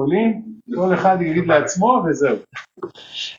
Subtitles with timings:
[0.00, 0.42] יכולים,
[0.74, 2.36] כל אחד יגיד לעצמו וזהו.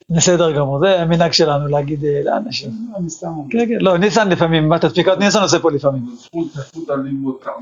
[0.09, 2.69] בסדר גמור, זה המנהג שלנו להגיד אה, לאנשים.
[2.97, 3.51] אני סתם אומר.
[3.51, 6.01] כן, כן, לא, ניסן לפעמים, מה תדפיק עוד ניסן עושה פה לפעמים.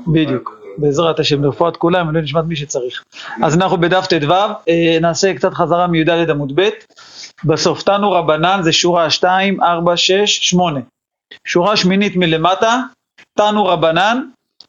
[0.06, 3.02] בדיוק, בעזרת השם, לרפואת כולם, ולא נשמעת מי שצריך.
[3.42, 4.32] אז אנחנו בדף ט"ו,
[4.68, 6.68] אה, נעשה קצת חזרה מי"ד עמוד ב',
[7.44, 10.80] בסוף תנו רבנן זה שורה 2, 4, 6, 8.
[11.46, 12.80] שורה שמינית מלמטה,
[13.38, 14.22] תנו רבנן,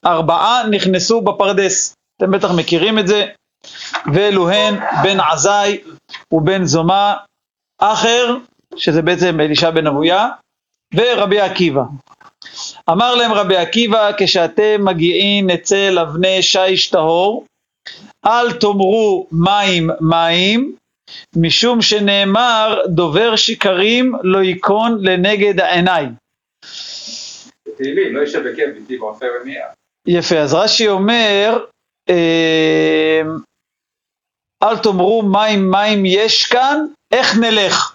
[0.06, 1.94] ארבעה נכנסו בפרדס.
[2.18, 3.26] אתם בטח מכירים את זה.
[4.14, 5.82] ואלו הן בן עזאי
[6.32, 7.14] ובן זומא,
[7.82, 8.38] אחר,
[8.76, 10.28] שזה בעצם אלישע בן אבויה,
[10.96, 11.84] ורבי עקיבא.
[12.90, 17.46] אמר להם רבי עקיבא, כשאתם מגיעים אצל אבני שיש טהור,
[18.26, 20.76] אל תאמרו מים מים,
[21.36, 26.10] משום שנאמר דובר שקרים לא ייכון לנגד העיניים.
[27.78, 28.98] תהילים, לא ביתי.
[30.08, 31.66] יפה, אז רש"י אומר,
[32.10, 33.22] אה,
[34.64, 37.94] אל תאמרו מים מים יש כאן, איך נלך?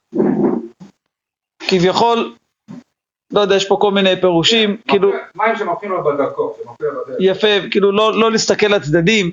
[1.69, 2.35] כביכול,
[3.33, 7.17] לא יודע, יש פה כל מיני פירושים, כאילו, מים שמפריעים לו בדרכו, שמפריע בדרך.
[7.21, 9.33] יפה, כאילו לא, לא להסתכל לצדדים,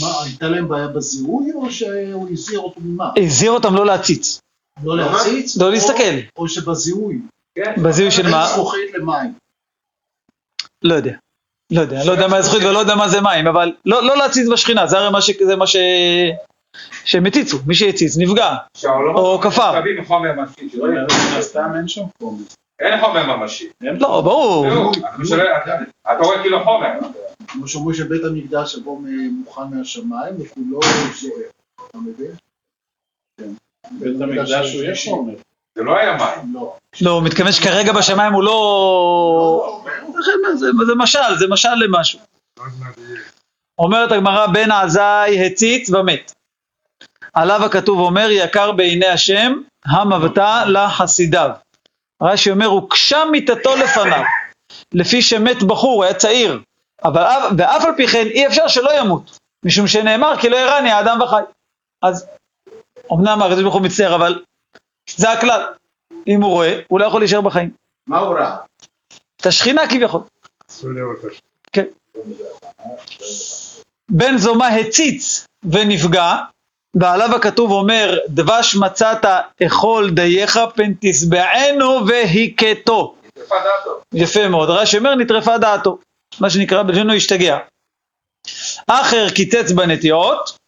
[0.00, 3.10] מה, הייתה להם בעיה בזיהוי או שהוא הזהיר אותו ממה?
[3.18, 4.40] הזהיר אותם לא להציץ,
[4.84, 5.56] לא להציץ?
[5.56, 6.14] לא להסתכל.
[6.36, 7.18] או שבזיהוי.
[7.54, 7.74] כן.
[7.84, 8.46] בזיהוי של מה?
[8.46, 9.34] זכוכית למים.
[10.82, 11.16] לא יודע.
[11.72, 14.48] לא יודע, לא יודע מה הזכות ולא יודע מה זה מים, אבל לא, לא להציץ
[14.52, 15.76] בשכינה, זה הרי מה, ש, זה מה ש...
[17.04, 18.54] שהם הציצו, מי שהציץ נפגע.
[19.14, 19.72] או כפר.
[21.76, 22.42] אין שם חומר.
[22.80, 23.68] אין חומר ממשי.
[23.80, 24.66] לא, ברור.
[25.22, 25.40] זהו,
[26.12, 26.88] אתה רואה כאילו חומר.
[27.48, 30.80] כמו שאומרים שבית המקדש יבוא מ- מוכן מהשמיים וכולו
[31.20, 31.34] זוהר.
[31.90, 32.30] אתה מבין?
[33.40, 33.48] כן.
[33.90, 35.34] בית המקדש הוא יש חומר.
[35.74, 36.54] זה לא היה מים.
[36.54, 36.76] לא.
[37.02, 39.82] לא, הוא מתכוון שכרגע בשמיים הוא לא...
[40.24, 42.20] זה, זה, זה משל, זה משל למשהו.
[43.78, 46.32] אומרת הגמרא, בן עזאי הציץ ומת.
[47.34, 49.52] עליו הכתוב אומר, יקר בעיני השם,
[49.86, 51.50] המבטה לחסידיו.
[52.22, 54.22] רש"י אומר, הוגשה מיתתו לפניו,
[54.94, 56.60] לפי שמת בחור, הוא היה צעיר,
[57.04, 60.90] אבל אף- ואף על פי כן אי אפשר שלא ימות, משום שנאמר כי לא ירני
[60.90, 61.40] האדם וחי.
[62.02, 62.26] אז
[63.12, 64.42] אמנם הקדוש ברוך הוא מצטער, אבל
[65.10, 65.62] זה הכלל.
[66.26, 67.70] אם הוא רואה, הוא לא יכול להישאר בחיים.
[68.06, 68.56] מה הוא ראה?
[69.36, 70.20] את השכינה כביכול.
[71.72, 71.84] כן.
[74.10, 76.36] בן זומא הציץ ונפגע,
[76.94, 79.24] ועליו הכתוב אומר, דבש מצאת
[79.66, 83.16] אכול דייך פן תשבענו והכתו.
[83.36, 84.00] נטרפה דעתו.
[84.12, 85.98] יפה מאוד, רש"י אומר נטרפה דעתו,
[86.40, 87.58] מה שנקרא בלשונו השתגע.
[88.86, 90.58] אחר קיצץ בנטיעות,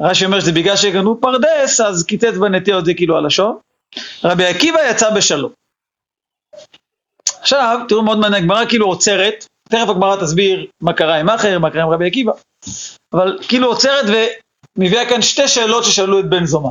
[0.00, 3.56] רש"י אומר שזה בגלל שגנבו פרדס, אז קיצץ בנטיעות זה כאילו הלשון.
[4.24, 5.52] רבי עקיבא יצא בשלום.
[7.40, 11.70] עכשיו, תראו מאוד מעניין, הגמרא כאילו עוצרת, תכף הגמרא תסביר מה קרה עם אחר, מה
[11.70, 12.32] קרה עם רבי עקיבא,
[13.12, 14.04] אבל כאילו עוצרת
[14.76, 16.70] ומביאה כאן שתי שאלות ששאלו את בן זומא.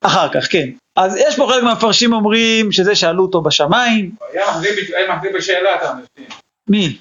[0.00, 0.68] אחר כך, כן.
[0.96, 4.72] אז יש פה חלק מהמפרשים אומרים שזה שאלו אותו בשמיים, היה מחזיר
[5.14, 6.38] מחזיר בשאלה את האנשים.
[6.68, 6.98] מי?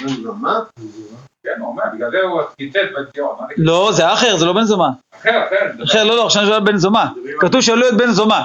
[0.00, 0.60] בן זמה?
[1.44, 3.36] כן, הוא אומר, בגלל זה הוא קיצץ בציון.
[3.40, 4.88] אני- לא, זה אחר, זה לא בן זומא.
[5.20, 5.84] אחר, אחר.
[5.84, 7.04] אחר, לא, לא, עכשיו שואל בן זומא.
[7.40, 8.40] כתוב שאלו את בן זומא.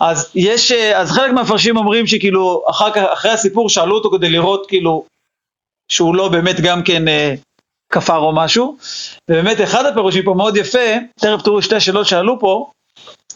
[0.00, 4.28] אז יש, אה, אז חלק מהמפרשים אומרים שכאילו, אחר כך, אחרי הסיפור שאלו אותו כדי
[4.28, 5.04] לראות כאילו,
[5.88, 7.34] שהוא לא באמת גם כן אה,
[7.92, 8.76] כפר או משהו,
[9.30, 10.78] ובאמת אחד הפירושים פה מאוד יפה,
[11.20, 12.70] תכף תראו שתי השאלות שאלו פה,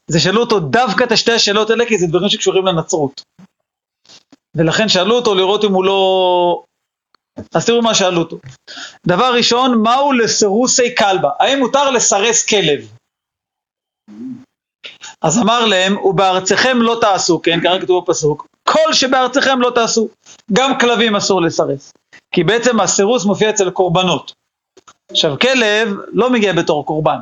[0.06, 3.20] זה שאלו אותו דווקא את השתי השאלות האלה, כי זה דברים שקשורים לנצרות.
[4.56, 6.62] ולכן שאלו אותו לראות אם הוא לא...
[7.54, 8.38] אז תראו מה שאלו אותו.
[9.06, 11.30] דבר ראשון, מהו לסירוסי כלבה?
[11.40, 12.92] האם מותר לסרס כלב?
[15.22, 20.08] אז אמר להם, ובארצכם לא תעשו, כן, ככה כתוב בפסוק, כל שבארצכם לא תעשו,
[20.52, 21.92] גם כלבים אסור לסרס.
[22.34, 24.32] כי בעצם הסירוס מופיע אצל קורבנות.
[25.10, 27.18] עכשיו, כלב לא מגיע בתור קורבן.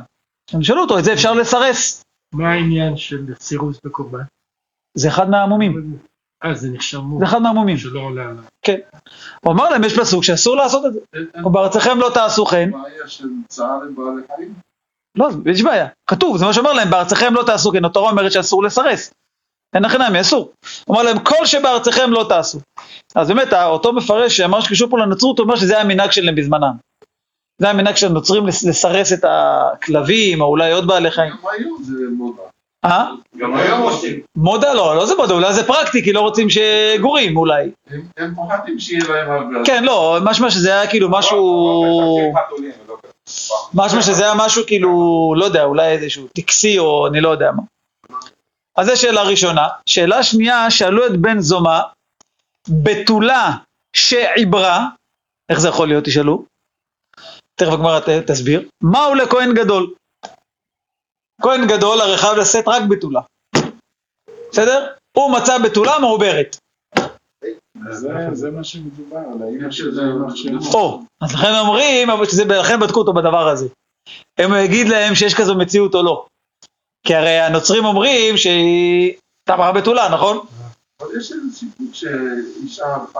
[0.51, 2.03] הם שאלו אותו, את זה אפשר לסרס.
[2.33, 4.23] מה העניין של סירוס בקורבן?
[4.97, 5.97] זה אחד מהעמומים,
[6.45, 7.77] אה, זה נחשב מום, זה אחד מהעמומים.
[7.77, 8.43] שלא עולה עליו.
[8.61, 8.77] כן.
[9.45, 10.99] הוא אמר להם, יש פסוק שאסור לעשות את זה.
[11.45, 12.71] ובארצכם לא תעשו כן.
[12.71, 14.53] בעיה של צער עם בעלי חיים?
[15.15, 15.87] לא, יש בעיה.
[16.07, 19.13] כתוב, זה מה שאומר להם, בארצכם לא תעשו, כן, התורה אומרת שאסור לסרס.
[19.75, 20.51] אין לכם נמי, אסור.
[20.85, 22.59] הוא אומר להם, כל שבארצכם לא תעשו.
[23.15, 26.73] אז באמת, אותו מפרש שאמר שקשור פה לנצרות, הוא אומר שזה היה המנהג שלהם בזמנם.
[27.61, 31.31] זה היה המנהג של הנוצרים לס- לסרס את הכלבים, או אולי עוד בעלי חיים.
[31.31, 32.41] גם היום זה מודה.
[32.85, 33.05] אה?
[33.37, 34.19] גם היום עושים.
[34.35, 37.71] מודה לא, לא זה מודה, אולי זה פרקטי, כי לא רוצים שגורים אולי.
[38.17, 39.65] הם- פוחדים שיהיה להם הרבה.
[39.65, 42.31] כן, לא, משמע שזה היה כאילו משהו...
[43.73, 44.89] משמע שזה היה משהו כאילו,
[45.37, 47.63] לא יודע, אולי איזשהו טקסי או אני לא יודע מה.
[48.77, 49.67] אז זו שאלה ראשונה.
[49.85, 51.79] שאלה שנייה, שאלו את בן זומא,
[52.69, 53.51] בתולה
[53.93, 54.85] שעיברה,
[55.49, 56.43] איך זה יכול להיות, תשאלו?
[57.55, 59.93] תכף הגמרא תסביר, מהו לכהן גדול?
[61.41, 63.21] כהן גדול הרי חייב לשאת רק בתולה,
[64.51, 64.87] בסדר?
[65.17, 66.57] הוא מצא בתולה מעוברת,
[67.91, 70.01] זה- מה שמדובר, על האמא שזה-
[70.35, 70.71] שמו.
[70.73, 72.09] או, אז לכן אומרים,
[72.59, 73.67] לכן בדקו אותו בדבר הזה.
[74.37, 76.25] הם יגיד להם שיש כזו מציאות או לא.
[77.07, 79.13] כי הרי הנוצרים אומרים שהיא
[79.49, 80.45] טבעה בתולה, נכון?
[81.01, 83.19] אבל יש איזה סיפור שאישה הלכה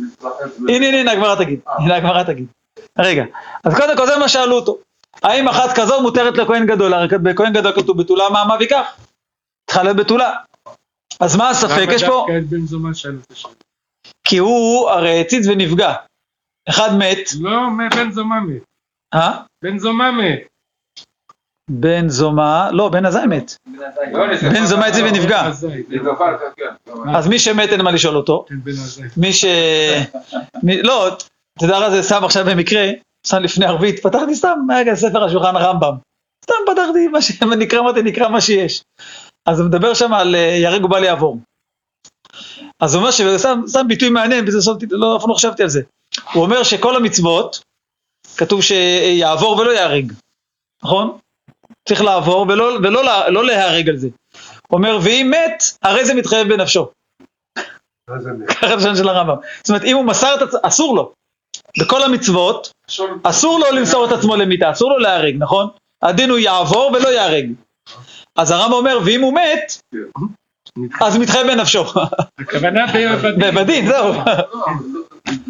[0.00, 0.50] להתרחב.
[0.68, 1.60] הנה, הנה, הנה, הגמרא תגיד.
[1.66, 2.46] הנה, הגמרא תגיד.
[2.98, 3.24] רגע,
[3.64, 4.78] אז קודם כל זה מה שאלו אותו.
[5.22, 6.94] האם אחת כזו מותרת לכהן גדול?
[6.94, 8.96] הרי בכהן גדול כתוב בתולה, מה מה ויקח?
[9.66, 10.34] צריכה להיות בתולה.
[11.20, 11.88] אז מה הספק?
[11.90, 12.26] יש פה...
[14.24, 15.94] כי הוא הרי הציץ ונפגע.
[16.68, 17.60] אחד מת, לא,
[17.96, 18.62] בן זומא מת.
[19.14, 19.42] אה?
[19.62, 20.40] בן זומא מת.
[21.70, 23.56] בן זומא, לא, בן עזאי מת.
[24.52, 25.50] בן זומא הציץ ונפגע.
[26.56, 26.90] כן.
[27.14, 28.44] אז מי שמת אין מה לשאול אותו.
[28.48, 28.54] כן.
[29.16, 29.44] מי ש...
[30.62, 31.16] לא,
[31.62, 32.90] יודע מה זה שם עכשיו במקרה,
[33.26, 35.94] שם לפני ערבית, פתחתי סתם, רגע, ספר השולחן הרמב"ם.
[36.44, 37.42] סתם פתחתי, מה ש...
[37.62, 38.82] נקרא, אמרתי, נקרא מה שיש.
[39.46, 41.38] אז הוא מדבר שם על אה, יהרג ובל יעבור.
[42.80, 45.82] אז הוא אומר ששם שם ביטוי מעניין, וזה סוף, לא, אף לא חשבתי על זה.
[46.32, 47.62] הוא אומר שכל המצוות,
[48.36, 50.12] כתוב שיעבור ולא ייהרג,
[50.82, 51.18] נכון?
[51.88, 54.08] צריך לעבור ולא, ולא לא להיהרג על זה.
[54.68, 56.90] הוא אומר, ואם מת, הרי זה מתחייב בנפשו.
[58.48, 59.36] ככה לשון של הרמב"ם.
[59.58, 61.12] זאת אומרת, אם הוא מסר את עצמו, אסור לו.
[61.78, 62.70] בכל המצוות,
[63.22, 65.68] אסור לו למסור את עצמו למיתה, אסור לו להיהרג, נכון?
[66.02, 67.50] הדין הוא יעבור ולא ייהרג.
[68.36, 69.98] אז הרמב"ם אומר, ואם הוא מת,
[71.00, 71.84] אז מתחייב בנפשו.
[72.38, 72.86] הכוונה
[73.22, 73.54] בדין.
[73.54, 74.12] בדין, זהו.
[74.12, 75.00] לא, לא,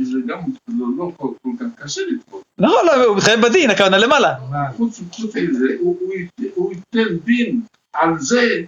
[0.03, 0.39] זה גם
[0.79, 2.43] לא לא כל כל כך קשה לתפוס.
[2.59, 4.35] נכון, לא, הוא מתחייב בדין, הכוונה למעלה.
[4.77, 7.61] חוץ חוץ מזה, הוא- ייתן- דין
[7.93, 8.61] על זה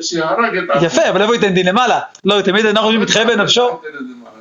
[0.00, 2.00] שהרג את יפה, אבל איפה הוא ייתן דין למעלה?
[2.24, 3.80] לא, תמיד אנחנו חושבים מתחייב בנפשו,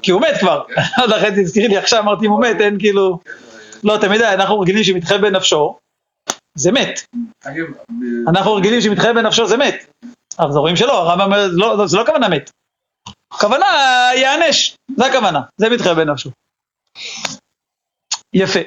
[0.05, 0.61] כי הוא מת כבר.
[1.15, 3.19] לכן תזכירי לי עכשיו, אמרתי אם הוא מת, אין כאילו...
[3.83, 5.77] לא, תמיד אנחנו רגילים שמתחייב בנפשו,
[6.55, 6.99] זה מת.
[8.27, 9.85] אנחנו רגילים שמתחייב בנפשו זה מת.
[10.39, 12.51] אבל זה רואים שלא, הרמב"ם אומר, לא, זה לא הכוונה מת.
[13.33, 13.65] הכוונה
[14.15, 16.29] ייענש, זה הכוונה, זה מתחייב בנפשו.
[18.33, 18.59] יפה.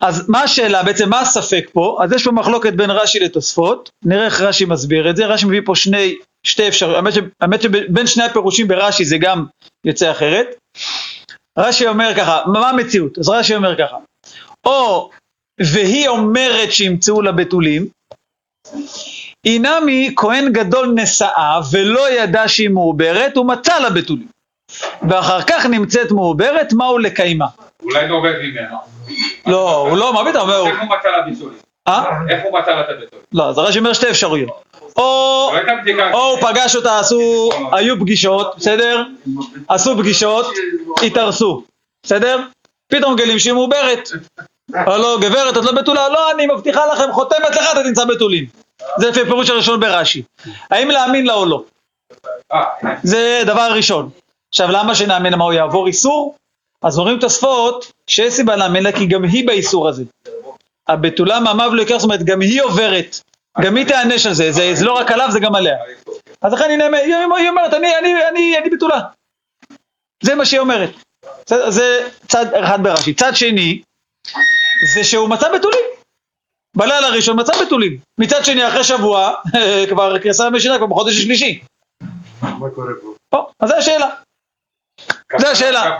[0.00, 1.98] אז מה השאלה, בעצם מה הספק פה?
[2.02, 5.60] אז יש פה מחלוקת בין רש"י לתוספות, נראה איך רש"י מסביר את זה, רש"י מביא
[5.64, 6.16] פה שני,
[6.46, 7.04] שתי אפשרויות,
[7.40, 9.44] האמת שבין שני הפירושים ברש"י זה גם
[9.86, 10.46] יוצא אחרת.
[11.58, 13.18] רש"י אומר ככה, מה המציאות?
[13.18, 13.96] אז רש"י אומר ככה,
[14.66, 15.10] או
[15.60, 17.86] והיא אומרת שימצאו לה בתולים,
[19.46, 24.28] אינמי כהן גדול נשאה ולא ידע שהיא מעוברת, הוא מצא לה בתולים.
[25.08, 27.46] ואחר כך נמצאת מעוברת, מהו לקיימה?
[27.82, 28.76] אולי נובד ממנו.
[29.46, 30.68] לא, הוא לא, מה פתאום, הוא...
[30.68, 31.58] איך הוא מצא לה ביטולים?
[31.88, 32.04] אה?
[32.28, 33.24] איך הוא מצא את הביטולים?
[33.32, 34.50] לא, אז הרש"י אומר שתי אפשרויות.
[34.96, 35.52] או,
[35.96, 36.10] לא.
[36.12, 39.02] או הוא פגש אותה, עשו, היו פגישות, בסדר?
[39.68, 40.46] עשו פגישות,
[41.02, 41.62] התארסו,
[42.02, 42.40] בסדר?
[42.88, 44.08] פתאום גלים שהיא מעוברת.
[44.86, 46.08] או לא, גברת, את לא בתולה?
[46.08, 48.46] לא, אני מבטיחה לכם, חותמת לך, אתה תמצא בתולים.
[48.98, 50.22] זה לפי הפירוש הראשון ברש"י.
[50.70, 51.64] האם להאמין לה או לא?
[52.52, 52.64] אה,
[53.02, 54.10] זה דבר ראשון.
[54.48, 56.34] עכשיו, למה שנאמין למה הוא יעבור איסור?
[56.82, 60.04] אז אומרים תוספות שיש סיבה להאמין לה כי גם היא באיסור הזה.
[60.88, 63.16] הבתולה מהמיו לא יקר, זאת אומרת, גם היא עוברת.
[63.60, 65.76] גם היא תיענש על זה, זה, לא רק עליו, זה גם עליה.
[66.42, 69.00] אז לכן היא אומרת, אני, אני, אני, אני בתולה.
[70.22, 70.90] זה מה שהיא אומרת.
[71.46, 73.14] זה, צד אחד ברש"י.
[73.14, 73.82] צד שני,
[74.94, 75.84] זה שהוא מצא בתולים.
[76.76, 77.98] בלילה הראשון מצא בתולים.
[78.20, 79.34] מצד שני, אחרי שבוע,
[79.90, 81.62] כבר קרסה משינה, כבר בחודש השלישי.
[82.42, 82.92] מה קורה
[83.28, 83.50] פה?
[83.60, 84.08] אז זה השאלה.
[85.38, 85.98] זה השאלה.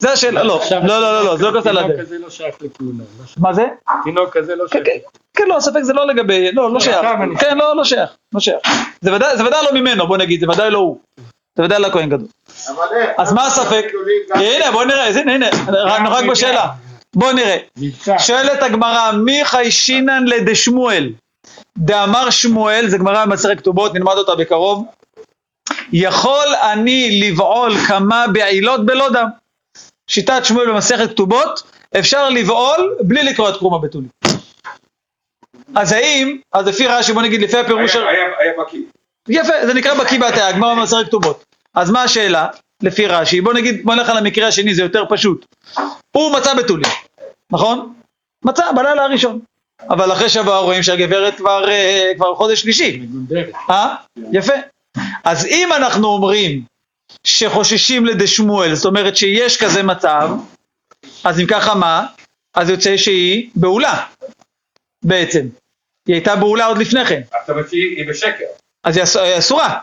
[0.00, 2.00] זה השאלה, לא, לא, לא, לא, לא, זה לא כזה תינוק לדרך.
[2.00, 3.04] כזה לא שייך לכהונה.
[3.18, 3.66] לא מה זה?
[4.04, 5.02] תינוק כזה לא כן, שייך.
[5.02, 7.06] כן, כן, לא, ספק זה לא לגבי, לא, לא שייך.
[7.40, 8.58] כן, לא, לא שייך, לא שייך.
[9.00, 10.98] זה ודאי לא ממנו, בוא נגיד, זה ודאי לא הוא.
[11.56, 12.28] זה ודאי לא הכהן גדול.
[13.18, 13.84] אז מה הספק?
[14.34, 16.66] הנה, בוא נראה, אז הנה, הנה, רק רק בשאלה.
[17.16, 17.56] בוא נראה.
[18.18, 21.12] שואלת הגמרא, מי חיישינן לדשמואל?
[21.78, 24.86] דאמר שמואל, זה גמרא במסכת כתובות, נלמד אותה בקרוב.
[25.92, 29.26] יכול אני לבעול כמה בעילות בלא דם.
[30.10, 31.62] שיטת שמואל במסכת כתובות,
[31.98, 34.08] אפשר לבעול בלי לקרוא את קרום הבתולים.
[35.76, 38.80] אז האם, אז לפי רש"י, בוא נגיד לפי הפירוש, היה- היה היה בקיא.
[39.28, 41.44] יפה, זה נקרא בקיא בהטיה, הגמרא במסכת כתובות.
[41.74, 42.46] אז מה השאלה,
[42.82, 43.40] לפי רש"י?
[43.40, 45.46] בוא נגיד, בוא נלך על המקרה השני, זה יותר פשוט.
[46.16, 46.90] הוא מצא בתולים,
[47.52, 47.92] נכון?
[48.44, 49.38] מצא בלילה הראשון.
[49.90, 52.98] אבל אחרי שבוע רואים שהגברת כבר, אה, כבר חודש שלישי.
[53.02, 53.50] מגונדרת.
[53.70, 53.94] אה?
[54.32, 54.52] יפה.
[55.24, 56.62] אז אם אנחנו אומרים
[57.26, 60.30] שחוששים לדשמואל, זאת אומרת שיש כזה מצב,
[61.24, 62.06] אז אם ככה מה?
[62.56, 64.06] אז יוצא שהיא בעולה,
[65.04, 65.46] בעצם.
[66.08, 68.44] היא הייתה בעולה עוד לפני כן, אתה מציע, היא בשקר.
[68.84, 69.78] אז היא אס- היא אסורה.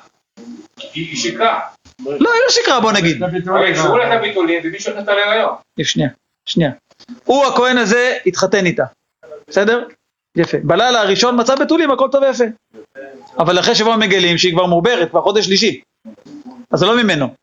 [0.94, 1.60] היא שיקרה.
[2.06, 3.24] לא, היא לא שקרה, בוא נגיד.
[3.24, 5.56] הרי אישרו לה את הביטולים ומישהו נכנס להיריון.
[5.84, 6.10] שנייה,
[6.50, 6.72] שנייה.
[7.26, 8.84] הוא הכהן הזה התחתן איתה,
[9.48, 9.86] בסדר?
[10.38, 10.58] יפה.
[10.64, 12.44] בלילה הראשון מצא בתולים, הכל טוב ויפה.
[13.40, 15.82] אבל אחרי שבוע מגלים שהיא כבר מעוברת, כבר חודש שלישי.
[16.72, 17.34] אז זה לא ממנו.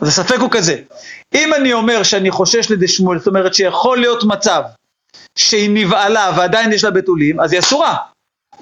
[0.00, 0.76] אז הספק הוא כזה.
[1.34, 4.62] אם אני אומר שאני חושש לידי שמואל, זאת אומרת שיכול להיות מצב
[5.36, 7.96] שהיא נבעלה ועדיין יש לה בתולים, אז היא אסורה.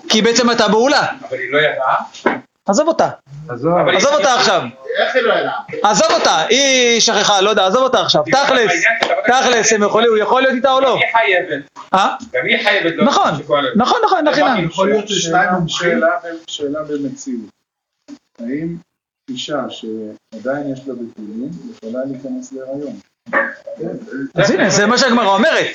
[0.08, 1.06] כי היא בעצם הייתה בעולה.
[1.28, 1.96] אבל היא לא ידעה.
[2.68, 3.08] עזוב אותה.
[3.48, 3.72] עזוב.
[3.96, 4.62] עזוב אותה עכשיו.
[4.98, 5.60] איך היא לא ידעה?
[5.82, 8.22] עזוב אותה, היא שכחה, לא יודע, עזוב אותה עכשיו.
[8.32, 8.72] תכלס,
[9.26, 10.94] תכלס, הם יכולים, הוא יכול להיות איתה או לא?
[10.94, 11.64] היא חייבת.
[11.94, 12.14] אה?
[12.32, 12.92] גם היא חייבת.
[12.96, 13.30] לא נכון,
[13.76, 14.62] נכון, נכון, נמי.
[14.62, 15.68] יכול להיות ששניים ב-
[16.46, 17.40] שאלה במציאות.
[18.40, 18.76] האם
[19.30, 22.92] אישה שעדיין יש לה בתולים יכולה להיכנס להיריון?
[24.34, 25.66] אז הנה, זה מה שהגמרא אומרת.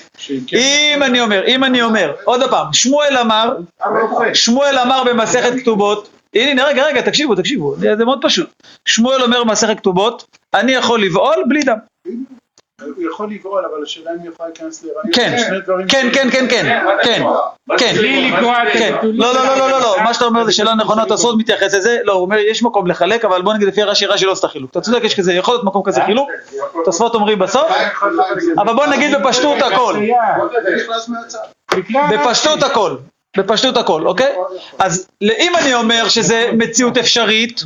[0.54, 3.58] אם אני אומר, אם אני אומר, עוד פעם, שמואל אמר,
[4.34, 8.50] שמואל אמר במסכת כתובות, הנה, הנה, רגע, רגע, תקשיבו, תקשיבו, זה מאוד פשוט.
[8.86, 11.78] שמואל אומר במסכת כתובות, אני יכול לבעול בלי דם.
[12.82, 15.04] הוא יכול לגרול, אבל השאלה אם יכולה להיכנס להיריון.
[15.14, 17.24] כן, דברים כן, כן, כן, כן, כן,
[17.78, 17.94] כן.
[17.96, 18.96] בלי לגרוע את כן.
[19.04, 21.98] לא, לא, לא, לא, לא, לא, מה שאתה אומר זה שאלה נכונה, תוספות מתייחס לזה,
[22.04, 24.72] לא, הוא אומר, יש מקום לחלק, אבל בוא נגיד לפי רש"י, רש"י לא עושה חילוק.
[24.72, 26.30] אתה צודק, יש כזה, יכול להיות מקום כזה חילוק,
[26.86, 27.72] תוספות אומרים בסוף,
[28.58, 29.96] אבל בוא נגיד בפשטות הכל,
[31.08, 31.40] מהצד.
[32.12, 32.96] בפשטות הכל,
[33.38, 34.36] בפשטות הכל, אוקיי?
[34.80, 37.62] אז אם אני אומר שזה מציאות אפשרית,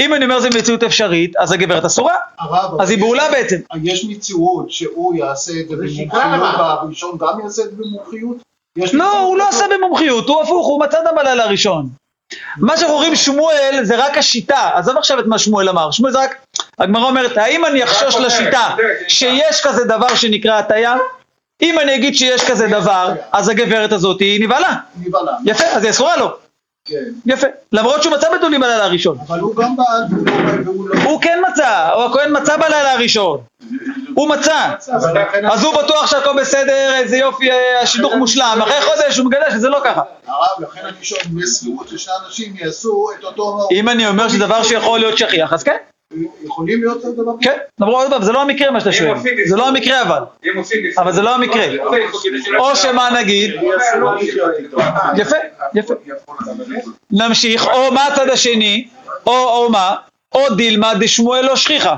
[0.00, 2.14] אם אני אומר זה מציאות אפשרית, אז הגברת אסורה,
[2.80, 3.56] אז היא בעולה בעצם.
[3.82, 6.24] יש מציאות שהוא יעשה את זה במומחיות
[6.58, 8.36] והראשון גם יעשה את זה במומחיות?
[8.92, 9.48] לא, הוא לא?
[9.48, 11.88] עשה במומחיות, הוא הפוך, הוא מצא דם בלילה הראשון.
[12.56, 16.18] מה שאנחנו אומרים שמואל זה רק השיטה, עזוב עכשיו את מה שמואל אמר, שמואל זה
[16.18, 16.36] רק,
[16.78, 18.74] הגמרא אומרת, האם אני אחשוש לשיטה
[19.08, 20.96] שיש כזה דבר שנקרא הטיה?
[21.62, 24.74] אם אני אגיד שיש כזה דבר, אז הגברת הזאת היא נבהלה.
[25.00, 25.32] נבהלה.
[25.44, 26.45] יפה, אז היא אסורה לו.
[26.86, 27.04] כן.
[27.26, 27.46] יפה.
[27.72, 29.18] למרות שהוא מצא בתולים בלילה הראשון.
[29.28, 30.02] אבל הוא גם בעל
[30.64, 31.02] והוא לא-.
[31.02, 33.40] הוא כן מצא, או הכהן מצא בלילה הראשון.
[34.14, 34.74] הוא מצא.
[35.50, 37.48] אז הוא בטוח שהכל בסדר, איזה יופי,
[37.82, 38.58] השידוך מושלם.
[38.62, 40.02] אחרי חודש הוא מגלה שזה לא ככה.
[40.26, 43.68] הרב, לכן אני שואל אם יש סבירות ששני אנשים יעשו את אותו...
[43.70, 45.76] אם אני אומר שדבר שיכול להיות שכיח, אז כן,
[46.44, 47.58] יכולים להיות זה דבר כן.
[47.80, 49.14] למרות עוד פעם, זה לא המקרה מה שאתה שואל.
[49.46, 50.22] זה לא המקרה אבל.
[50.98, 51.66] אבל זה לא המקרה.
[52.58, 53.50] או שמה נגיד,
[55.16, 55.36] יפה,
[55.74, 55.94] יפה.
[57.10, 58.88] נמשיך, או מה הצד השני,
[59.26, 59.96] או, או מה,
[60.34, 61.96] או דילמה דשמואל לא שכיחה.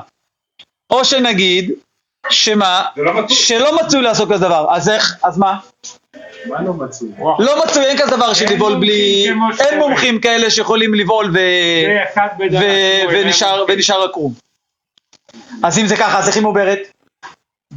[0.91, 1.73] או שנגיד,
[2.31, 3.13] שמה, לא.
[3.29, 5.59] שלא מצוי לעשות כזה דבר, אז איך, אז מה?
[6.47, 7.11] מה לא מצוי?
[7.39, 9.27] לא מצוי, אין כזה דבר של אין לבעול בלי,
[9.61, 9.79] אין.
[9.79, 11.35] מומחים כאלה שיכולים לבעול
[13.69, 14.33] ונשאר, עקום.
[15.63, 16.79] אז אם זה ככה, אז איך היא מעוברת?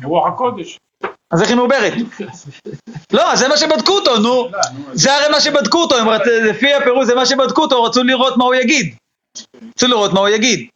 [0.04, 0.80] רוח הקודש.
[1.32, 1.94] אז איך היא מעוברת?
[3.14, 4.50] לא, זה מה שבדקו אותו, נו.
[4.94, 5.96] זה הרי מה שבדקו אותו.
[6.26, 8.96] לפי הפירוש זה מה שבדקו אותו, רצו לראות מה הוא יגיד.
[9.76, 10.68] רצו לראות מה הוא יגיד.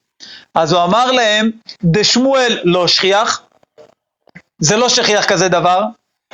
[0.55, 1.51] אז הוא אמר להם,
[1.83, 3.41] דשמואל לא שכיח,
[4.59, 5.83] זה לא שכיח כזה דבר,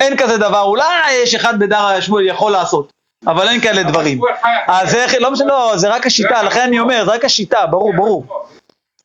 [0.02, 2.90] אין כזה דבר, אולי יש אחד בדר שמואל יכול לעשות,
[3.26, 4.20] אבל אין כאלה דברים.
[4.68, 7.92] אז איך, לא משנה, לא, זה רק השיטה, לכן אני אומר, זה רק השיטה, ברור,
[7.96, 8.26] ברור.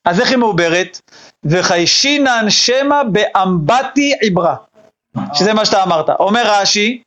[0.05, 0.99] אז איך היא מעוברת?
[1.45, 4.55] וחיישינן שמא באמבטי עברה.
[5.33, 6.09] שזה מה שאתה אמרת.
[6.09, 7.01] אומר רש"י,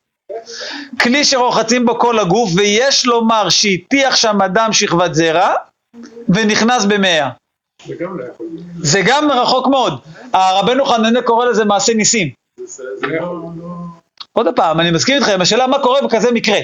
[1.01, 5.53] כלי שרוחצים בו כל הגוף, ויש לומר שהטיח שם אדם שכבת זרע,
[6.29, 7.29] ונכנס במאה.
[7.87, 8.65] זה גם לא יכול להיות.
[8.77, 9.99] זה גם רחוק מאוד.
[10.33, 12.29] הרבנו חננאל קורא לזה מעשה ניסים.
[12.65, 13.41] זה זה לא...
[14.33, 16.57] עוד פעם, אני מסכים איתכם, השאלה מה קורה בכזה מקרה.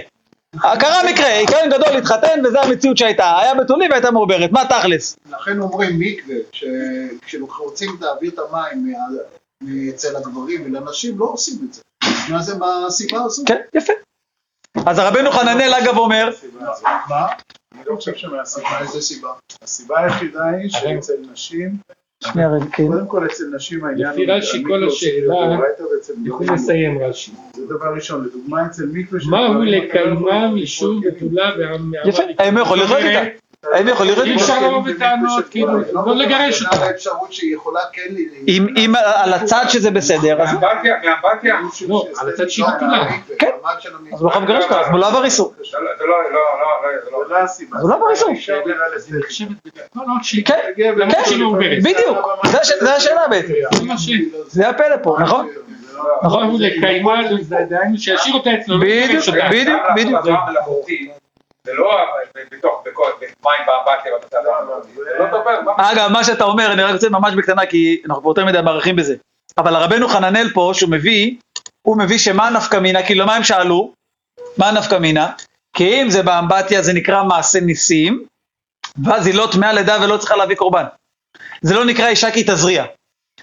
[0.61, 5.17] קרה מקרה, כהן גדול התחתן וזו המציאות שהייתה, היה בתולים והייתה מעוברת, מה תכלס?
[5.29, 6.63] לכן אומרים מקווה, ש-
[7.21, 11.81] כשרוצים להעביר את המים מה- אצל הגברים ולנשים, לא עושים את זה.
[12.29, 13.43] מה זה מהסיבה הזו?
[13.47, 13.93] כן, יפה.
[14.85, 16.29] אז הרבנו חננאל אגב אומר,
[17.09, 17.27] מה?
[17.75, 18.69] אני לא חושב שמהסיבה.
[18.69, 19.29] מה איזה סיבה?
[19.61, 21.77] הסיבה היחידה היא שאצל נשים,
[22.23, 22.87] שנייה רגע, כן.
[22.87, 25.33] קודם כל אצל נשים העניין לפי רש"י כל השאלה,
[26.25, 26.55] גברים לא.
[26.55, 27.31] לסיים רש"י.
[27.53, 31.97] זה דבר ראשון, לדוגמה אצל מקווה של מהו גברים, לקיימה משום בתולה ועמל.
[32.09, 33.46] יפה, האם הוא יכול לחיות איתה?
[33.73, 34.35] האם יכול לחיות אי?
[34.35, 36.85] אפשר לבוא בטענות, כאילו, לא לגרש אותה.
[36.85, 38.01] האפשרות שהיא יכולה כן...
[38.47, 41.55] אם אם על הצד שזה בסדר, אז מאמבטיה, מאמבטיה.
[41.87, 43.05] לא, על הצד שהיא בתולה.
[43.39, 43.49] כן.
[44.13, 45.53] אז הוא לא יכול לגרש אותה, אז הוא לא עבר איסור.
[45.57, 47.23] זה לא, זה לא, לא, לא, זה לא.
[47.27, 47.77] זה לא הסיבה.
[47.81, 48.29] הוא לא עבר איסור.
[49.95, 50.93] לא, לא, שהיא כן, כן.
[51.83, 52.17] בדיוק,
[52.51, 53.53] זה הש- זה השאלה בעצם.
[53.97, 54.13] זה.
[54.47, 55.49] זה הפלא פה, נכון?
[56.23, 58.77] נכון, לקיימה, זה דהיינו שישאיר אותה אצלו.
[58.77, 59.25] לא בדיוק.
[59.51, 60.19] בדיוק, בדיוק.
[61.67, 61.91] זה לא
[62.51, 64.93] בתוך, במים באמבטיה במצב המלאכותי.
[64.93, 65.91] זה לא מה?
[65.91, 68.95] אגב, מה שאתה אומר, אני רק רוצה ממש בקטנה, כי אנחנו כבר יותר מדי מערכים
[68.95, 69.15] בזה.
[69.57, 71.35] אבל הרבנו חננאל פה, שהוא מביא,
[71.81, 73.93] הוא מביא שמה נפקא מינה, כאילו מה הם שאלו?
[74.57, 75.31] מה נפקא מינה?
[75.77, 78.25] כי אם זה באמבטיה זה נקרא מעשה ניסים,
[79.05, 80.85] ואז היא לא טמאה לידה ולא צריכה להביא קורבן.
[81.61, 82.85] זה לא נקרא אישה כי תזריע.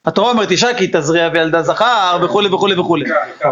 [0.06, 3.04] התורה אומרת אישה כי תזריע וילדה זכר וכולי וכולי וכולי.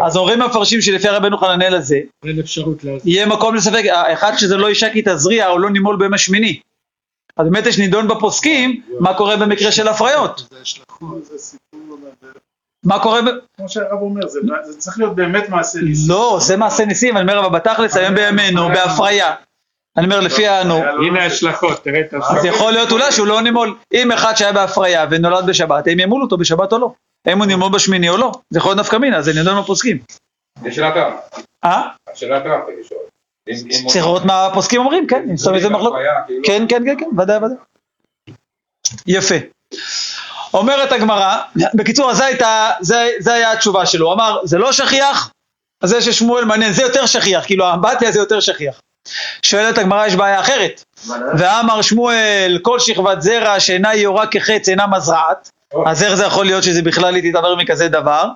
[0.05, 3.05] אז אומרים המפרשים שלפי הרבנו חננאל הזה, אין אפשרות לעשות.
[3.05, 6.59] יהיה מקום לספק, האחד שזה לא אישה כי תזריע או לא נימול ביום השמיני.
[7.37, 10.47] אז באמת יש נידון בפוסקים, מה קורה במקרה של הפריות.
[11.01, 11.17] אבל-
[12.85, 13.25] מה קורה ב...
[13.57, 16.07] כמו שהרב אומר, זה זה צריך להיות באמת מעשה ניסי.
[16.11, 19.33] לא, זה מעשה ניסים, אני אומר, אבל בתכלס היום בימינו, בהפריה.
[19.97, 22.45] אני אומר, לפי הנו, הנה ההשלכות, תראה את אז ההשלכות.
[22.45, 23.77] יכול להיות אולי שהוא לא נימול.
[23.93, 26.93] אם אחד שהיה בהפריה ונולד בשבת, הם ימולו אותו בשבת או לא.
[27.25, 28.31] האם הוא נימול בשמיני או לא.
[28.49, 29.99] זה יכול להיות נפקא מינה, זה נידון בפוסקים.
[30.65, 31.13] יש שאלת רב.
[31.63, 31.81] אה?
[32.13, 32.61] השאלת רב
[33.87, 35.97] צריך לראות מה הפוסקים אומרים, כן, אם סתם איזה מחלוקת.
[36.43, 37.57] כן, כן, כן, כן, ודאי, ודאי.
[39.07, 39.35] יפה.
[40.53, 41.37] אומרת הגמרא,
[41.73, 45.31] בקיצור, אז זה הייתה, זה, זה היה התשובה שלו, הוא אמר, זה לא שכיח,
[45.81, 48.81] אז זה ששמואל מעניין, זה יותר שכיח, כאילו האמבטיה זה יותר שכיח.
[49.41, 50.83] שואלת הגמרא, יש בעיה אחרת.
[51.37, 55.51] ואמר שמואל, כל שכבת זרע שאינה יורה כחץ אינה מזרעת,
[55.85, 58.27] אז איך זה יכול להיות שזה בכלל היא תתעבר מכזה דבר?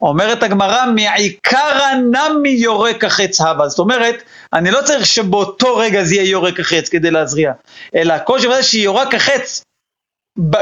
[0.00, 3.68] אומרת הגמרא, מעיקרא נמי יורה כחץ הווה.
[3.68, 4.22] זאת אומרת,
[4.52, 7.52] אני לא צריך שבאותו רגע זה יהיה יורה כחץ כדי להזריע,
[7.94, 9.62] אלא כל שכבת שהיא יורה כחץ,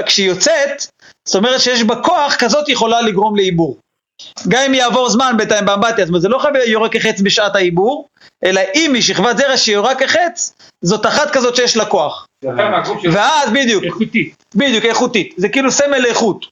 [0.07, 0.87] כשהיא יוצאת,
[1.29, 3.77] זאת אומרת שיש בה כוח, כזאת יכולה לגרום לעיבור.
[4.49, 8.09] גם אם יעבור זמן בינתיים באמבטיה, זאת אומרת זה לא חייב יורה כחץ בשעת העיבור,
[8.45, 12.27] אלא אם היא שכבת זרע שיורה כחץ, זאת אחת כזאת שיש לה כוח.
[13.13, 14.45] ואז בדיוק, איכותית.
[14.55, 15.35] בדיוק, איכותית.
[15.37, 16.47] זה כאילו סמל לאיכות.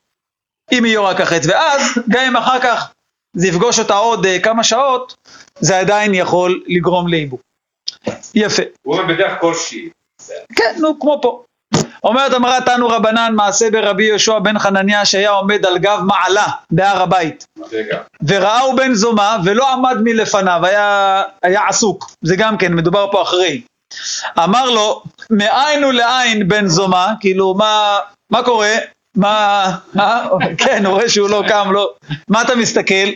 [0.72, 2.92] אם היא יורה כחץ, ואז גם אם אחר כך
[3.36, 5.14] זה יפגוש אותה עוד אה, כמה שעות,
[5.60, 7.38] זה עדיין יכול לגרום לעיבור.
[8.34, 8.62] יפה.
[8.82, 9.88] הוא אומר בדרך כלשהי.
[10.56, 11.44] כן, נו, כמו פה.
[12.04, 17.02] אומרת אמרה תנו רבנן מעשה ברבי יהושע בן חנניה שהיה עומד על גב מעלה בהר
[17.02, 17.99] הבית רגע.
[18.26, 23.61] וראהו בן זומה ולא עמד מלפניו, היה, היה עסוק, זה גם כן, מדובר פה אחרי.
[24.38, 27.99] אמר לו, מאין ולאין בן זומה, כאילו מה,
[28.31, 28.75] מה קורה?
[29.16, 29.64] מה,
[29.95, 30.25] מה,
[30.64, 31.90] כן, הוא רואה שהוא לא קם, לא,
[32.28, 33.09] מה אתה מסתכל?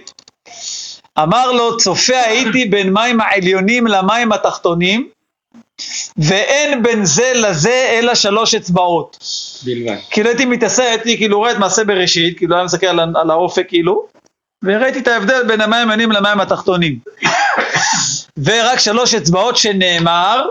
[1.23, 5.09] אמר לו, צופה הייתי בין מים העליונים למים התחתונים,
[6.17, 9.19] ואין בין זה לזה אלא שלוש אצבעות.
[9.64, 9.97] בלבד.
[10.11, 13.69] כאילו הייתי מתעסק, הייתי כאילו רואה את מעשה בראשית, כאילו היה מסתכל על, על האופק
[13.69, 14.07] כאילו,
[14.64, 16.99] וראיתי את ההבדל בין המים העליונים למים התחתונים.
[18.45, 20.47] ורק שלוש אצבעות שנאמר,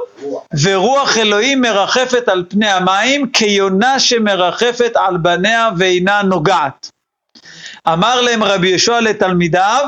[0.63, 6.89] ורוח אלוהים מרחפת על פני המים, כיונה שמרחפת על בניה ואינה נוגעת.
[7.87, 9.85] אמר להם רבי יהושע לתלמידיו,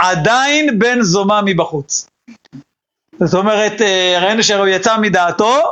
[0.00, 2.06] עדיין בן זומה מבחוץ.
[3.20, 5.62] זאת אומרת, אה, ראינו שהוא יצא מדעתו,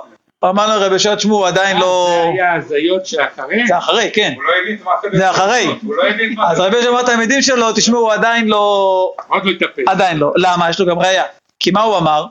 [0.45, 2.23] אמר לו רבי תשמעו, הוא עדיין לא...
[2.25, 3.67] זה היה הזיות שאחרי?
[3.67, 4.33] זה אחרי, כן.
[4.37, 5.67] הוא לא הבין את מעשה זה אחרי.
[5.67, 9.13] לא אז רבי יהושע אמר לתלמידים שלו, תשמעו, הוא עדיין לא...
[9.29, 9.85] עוד לא התאפס.
[9.87, 10.33] עדיין לא.
[10.37, 10.71] למה?
[10.71, 11.25] יש לו גם ראייה.
[11.61, 12.27] כי מה הוא אמר?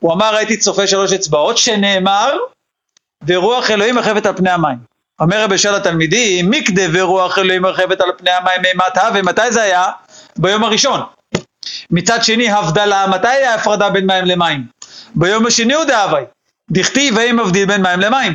[0.00, 2.36] הוא אמר, הייתי צופה שלוש אצבעות, שנאמר,
[3.26, 4.76] ורוח אלוהים מרחבת על פני המים.
[5.20, 9.86] אומר רבי יהושע לתלמידים, מקדה ורוח אלוהים מרחבת על פני המים אימתה, ומתי זה היה?
[10.38, 11.00] ביום הראשון.
[11.90, 14.66] מצד שני, הבדלה, מתי היה הפרדה בין מים למים?
[15.14, 16.22] ביום השני הוא דאבי.
[16.70, 18.32] דכתיב ואם מבדיל בין מים למים.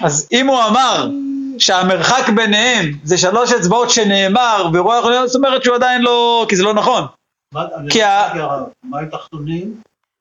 [0.00, 1.08] אז אם הוא אמר
[1.58, 6.74] שהמרחק ביניהם זה שלוש אצבעות שנאמר ורוח זאת אומרת שהוא עדיין לא, כי זה לא
[6.74, 7.06] נכון.
[7.90, 8.32] כי ה-
[8.84, 9.74] מים תחתונים,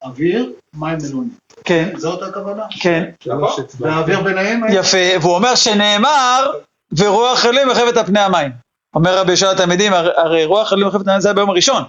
[0.03, 1.29] אוויר, מים מלונים.
[1.65, 2.63] כן, זאת הכוונה?
[2.79, 3.93] כן, שלוש אצבעות.
[3.93, 4.61] והאוויר ביניהם?
[4.71, 6.51] יפה, והוא אומר שנאמר
[6.97, 8.51] ורוח אלוהים מרחבת על פני המים.
[8.97, 11.83] אומר רבי יהושע לתלמידים, הרי, רוח אלוהים מרחבת על המים זה היה ביום הראשון.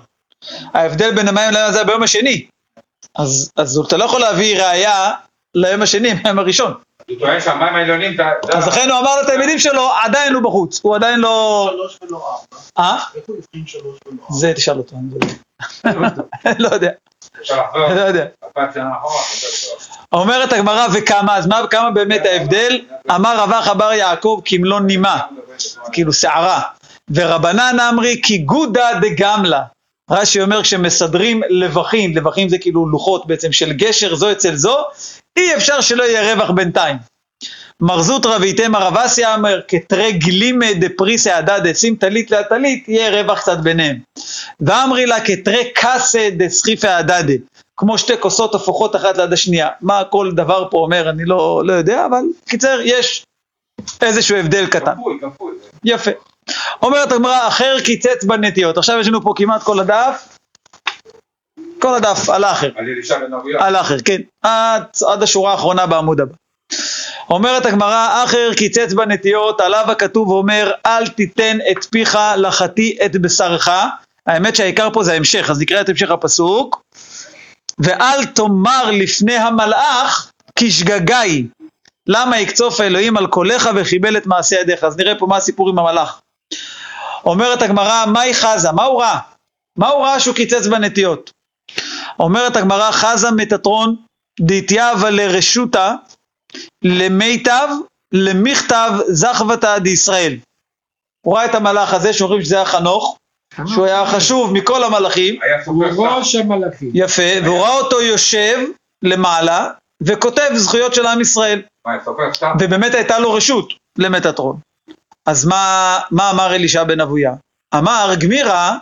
[0.75, 2.47] ההבדל בין המים למים זה היה ביום השני.
[3.19, 5.13] אז, אז אתה לא יכול להביא ראייה
[5.55, 6.75] ליום השני מהיום הראשון.
[7.09, 8.17] הוא טוען שהמים העליונים...
[8.53, 11.69] אז לכן הוא אמר לתלמידים שלו, עדיין הוא בחוץ, הוא עדיין לא...
[11.73, 12.63] שלוש ולא ארבע.
[12.79, 12.99] אה?
[13.17, 14.35] איפה הוא הבחין שלוש ולא ארבע?
[14.35, 15.35] זה תשאל אותו, אני לא יודע.
[16.65, 16.91] לא יודע,
[17.41, 18.27] לחזור לא יודע.
[20.13, 22.81] אומרת הגמרא וכמה, אז מה, כמה באמת ההבדל?
[23.15, 25.21] אמר רווח בר יעקב כמלוא נימה,
[25.93, 26.61] כאילו שערה,
[27.11, 29.63] ורבנן אמרי כי גודא דגמלה.
[30.11, 34.77] רש"י אומר כשמסדרים לבכים, לבכים זה כאילו לוחות בעצם של גשר זו אצל זו,
[35.37, 36.97] אי אפשר שלא יהיה רווח בינתיים.
[37.81, 43.41] מרזות רביתם הרב אסיה אומר כתרי גלימה דפריסא הדדה, שים טלית ליד טלית, יהיה רווח
[43.41, 43.97] קצת ביניהם.
[44.61, 47.35] ואמרי לה כתרי קסא דסחיפא הדדה,
[47.77, 49.69] כמו שתי כוסות הפוכות אחת ליד השנייה.
[49.81, 53.25] מה כל דבר פה אומר אני לא, לא יודע, אבל קיצר יש
[54.03, 54.95] איזשהו הבדל קטן.
[54.95, 55.53] כפוי, כפוי.
[55.85, 56.11] יפה.
[56.83, 58.79] אומרת הגמרא, אחר קיצץ בנטיות.
[58.79, 60.39] עכשיו יש לנו פה כמעט כל הדף,
[61.79, 62.71] כל הדף על האחר.
[63.59, 64.21] על האחר, כן.
[64.43, 66.35] עד, עד השורה האחרונה בעמוד הבא.
[67.31, 73.69] אומרת הגמרא, אחר קיצץ בנטיות, עליו הכתוב אומר, אל תיתן את פיך לחטיא את בשרך.
[74.27, 76.83] האמת שהעיקר פה זה ההמשך, אז נקרא את המשך הפסוק.
[77.79, 81.45] ואל תאמר לפני המלאך, כי שגגה היא.
[82.07, 84.85] למה יקצוף האלוהים על קולך וחיבל את מעשה ידיך?
[84.85, 86.21] אז נראה פה מה הסיפור עם המלאך.
[87.25, 88.73] אומרת הגמרא, מהי חזה?
[88.73, 89.19] מה הוא ראה?
[89.79, 91.31] מה הוא ראה שהוא קיצץ בנטיות?
[92.19, 93.97] אומרת הגמרא, חזה מטטרון
[94.41, 95.95] דתיאבה לרשותה
[96.85, 97.69] למיטב
[98.13, 100.37] למכתב זכבתא דישראל.
[101.27, 103.17] הוא ראה את המלאך הזה שאומרים שזה היה חנוך,
[103.67, 105.85] שהוא היה חשוב מכל המלאכים, היה הוא.
[105.97, 106.91] ראש המלאכים.
[106.95, 108.59] יפה, והוא ראה אותו יושב
[109.05, 109.71] למעלה
[110.03, 111.63] וכותב זכויות של עם ישראל?
[112.61, 114.59] ובאמת הייתה לו רשות למטטרון.
[115.29, 117.33] אז מה, מה אמר אלישע בן אבויה?
[117.75, 118.79] אמר גמירה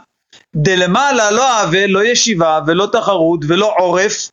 [0.56, 4.30] דלמעלה לא עוול, לא ישיבה ולא תחרות ולא עורף,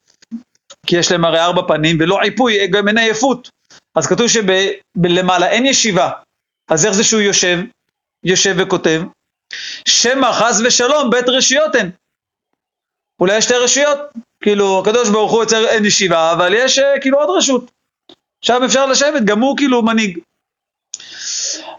[0.85, 3.49] כי יש להם הרי ארבע פנים, ולא עיפוי, גם אין עייפות.
[3.95, 6.11] אז כתוב שלמעלה אין ישיבה,
[6.71, 7.59] אז איך זה שהוא יושב,
[8.23, 9.01] יושב וכותב?
[9.87, 11.91] שמא חס ושלום בית רשויות אין.
[13.19, 13.99] אולי יש שתי רשויות,
[14.43, 17.71] כאילו הקדוש ברוך הוא יוצר אין ישיבה, אבל יש אה, כאילו עוד רשות.
[18.45, 20.19] שם אפשר לשבת, גם הוא כאילו מנהיג.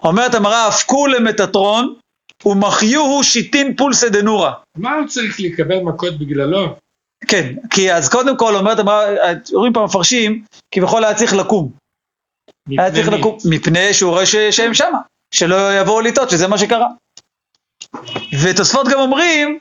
[0.04, 1.94] אומרת המראה, הפקו למטטרון
[2.46, 4.50] ומחיוהו שיטין פולסא דנורא.
[4.76, 6.76] מה הוא צריך לקבל מכות בגללו?
[7.28, 11.72] כן, כי אז קודם כל אומרת המראה, רואים פה מפרשים, כביכול היה צריך לקום.
[12.68, 13.18] היה צריך מי?
[13.18, 14.98] לקום, מפני שהוא רואה ש- שהם שמה,
[15.34, 16.86] שלא יבואו לטעות, שזה מה שקרה.
[18.44, 19.58] ותוספות גם אומרים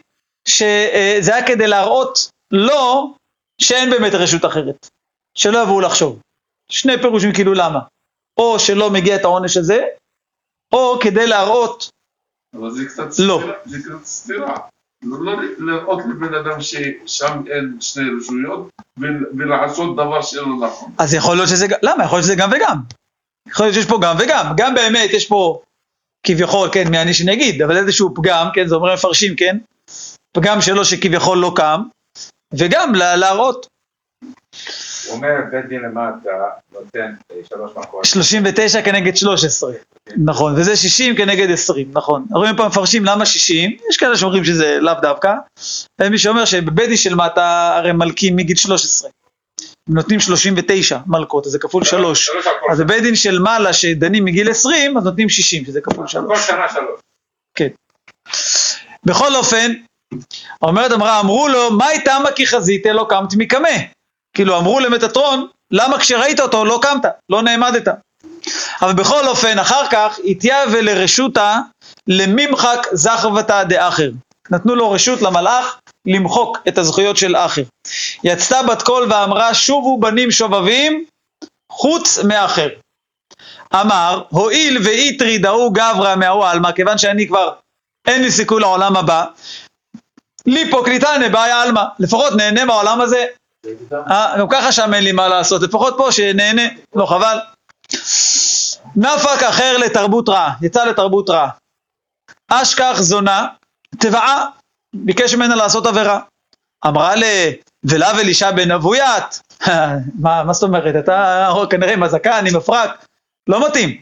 [0.48, 2.20] שזה היה כדי להראות
[2.52, 3.14] לו
[3.62, 4.88] שאין באמת רשות אחרת,
[5.38, 6.20] שלא יבואו לחשוב.
[6.72, 7.80] שני פירושים כאילו למה.
[8.40, 9.86] או שלא מגיע את העונש הזה,
[10.74, 11.90] או כדי להראות,
[12.60, 13.40] אבל זה קצת לא.
[13.42, 14.58] סתירה, זה קצת סתירה.
[15.04, 20.92] לא לא לראות לבן אדם ששם אין שני רשויות ול- ולעשות דבר שלא נכון.
[20.98, 22.04] אז יכול להיות שזה, למה?
[22.04, 22.78] יכול להיות שזה גם וגם.
[23.48, 24.54] יכול להיות שיש פה גם וגם.
[24.58, 25.62] גם באמת יש פה
[26.28, 29.58] כביכול, כן, מי אני שנגיד, אבל איזשהו פגם, כן, זה אומר מפרשים, כן,
[30.38, 31.82] פגם שלו שכביכול לא קם,
[32.54, 33.68] וגם לה- להראות.
[35.14, 36.30] אומר, בית דין למטה
[36.74, 38.06] נותן אה, שלוש מכות.
[38.06, 39.74] 39 כנגד 13,
[40.26, 42.26] נכון, וזה 60 כנגד 20, נכון.
[42.32, 45.34] רואים פה מפרשים למה 60, יש כאלה שאומרים שזה לאו דווקא,
[46.02, 49.10] ומי שאומר שבבית דין של מטה הרי מלקים מגיל 13.
[49.90, 52.26] נותנים 39 מלקות, אז זה כפול 3.
[52.26, 55.82] שלוש על כל אז בבית דין של מעלה שדנים מגיל 20, אז נותנים 60, שזה
[55.82, 56.48] כפול כל 3.
[56.48, 57.00] שנה שלוש.
[59.06, 59.72] בכל אופן,
[60.62, 63.70] אומרת אמרה, אמרו לו, מה איתמה כי חזית לא קמת מקמה?
[64.34, 67.88] כאילו אמרו למטטרון, למה כשראית אותו לא קמת, לא נעמדת?
[68.82, 71.60] אבל בכל אופן, אחר כך, התייבא לרשותה
[72.08, 74.10] לממחק זכרבתא דאחר.
[74.52, 77.64] נתנו לו רשות למלאך למחוק את הזכויות של אחר.
[78.24, 81.06] יצתה בת קול ואמרה, שובו בנים שובבים,
[81.72, 82.70] חוץ מאחר.
[83.74, 87.54] אמר, הואיל ואיטריד ההוא גברא מההוא עלמא, כיוון שאני כבר
[88.08, 89.26] אין לי סיכוי לעולם הבא,
[90.46, 93.26] ליפו קליטנה בעיה עלמא, לפחות נהנה מהעולם הזה.
[94.12, 96.62] אה, גם ככה שם אין לי מה לעשות, לפחות פה שנהנה,
[96.96, 97.38] לא חבל.
[98.96, 101.50] נפק אחר לתרבות רעה, יצא לתרבות רעה.
[102.48, 103.48] אשכח זונה,
[104.00, 104.46] תבעה,
[104.96, 106.20] ביקש ממנה לעשות עבירה.
[106.88, 107.24] אמרה ל...
[107.84, 109.42] ולאו אלישע בן אבוית,
[110.24, 113.06] מה, מה זאת אומרת, אתה כנראה עם הזקן, עם הפרק,
[113.50, 114.02] לא מתאים.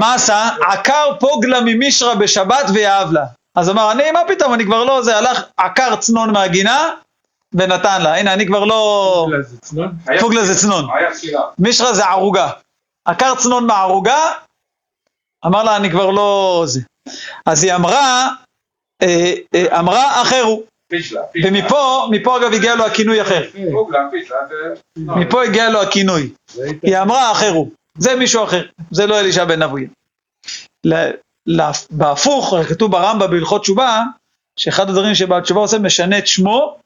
[0.00, 0.48] מה עשה?
[0.68, 3.24] עקר פוגלה ממישרא בשבת ויאהב לה.
[3.56, 6.90] אז אמר, אני, מה פתאום, אני כבר לא, זה הלך, עקר צנון מהגינה
[7.54, 8.16] ונתן לה.
[8.16, 9.26] הנה, אני כבר לא...
[10.20, 10.86] פוגלה זה צנון.
[11.58, 12.50] מישרא זה ערוגה.
[13.04, 14.32] עקר צנון מהערוגה,
[15.46, 16.62] אמר לה, אני כבר לא...
[16.66, 16.80] זה.
[17.46, 18.28] אז היא אמרה,
[19.02, 20.22] אה, אה, אמרה.
[20.88, 21.22] פישלה.
[21.32, 21.50] פישלה.
[21.50, 23.42] ומפה, מפה אגב הגיע לו הכינוי אחר.
[24.96, 26.30] מפה הגיע לו הכינוי.
[26.82, 29.88] היא אמרה אחרו, זה מישהו אחר, זה לא אלישע בן אבויה.
[31.90, 34.02] בהפוך, כתוב ברמב"ם בהלכות תשובה,
[34.56, 36.78] שאחד הדברים שבתשובה עושה משנה את שמו,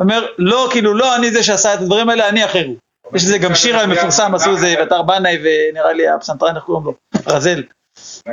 [0.00, 2.76] אומר, לא, כאילו, לא אני זה שעשה את הדברים האלה, אני אחר הוא.
[3.14, 6.94] יש לזה גם שיר מפורסם, עשו איזה בתר בנאי ונראה לי הפסנתרן, איך קוראים לו?
[7.26, 7.62] רזל.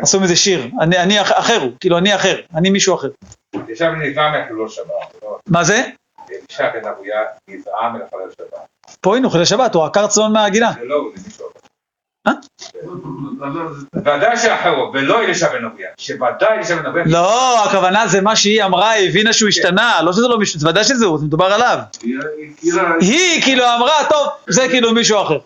[0.02, 3.08] עשו מזה שיר, אני, אני אח- אחר הוא, כאילו אני אחר, אני מישהו אחר.
[3.68, 4.86] ישב נזעם מהחילול שבת.
[5.24, 5.84] לא, מה זה?
[6.32, 7.16] אלישע בן אבויה
[7.50, 8.60] נזעם מלחלל שבת.
[9.02, 10.72] פה הנה, חילול שבת, הוא עקר צאן מהגינה.
[10.84, 11.60] לא זה מישהו אחר.
[12.28, 12.32] אה?
[13.96, 15.90] ודאי שאחרו, ולא אלישע בן אבויה.
[15.98, 17.06] שוודאי אלישע בן אבויה.
[17.08, 20.70] לא, הכוונה זה מה שהיא אמרה, היא הבינה שהוא השתנה, לא שזה לא מישהו, זה
[20.70, 21.78] ודאי שזה הוא, זה מדובר עליו.
[23.02, 25.40] היא כאילו אמרה, טוב, זה כאילו מישהו אחר.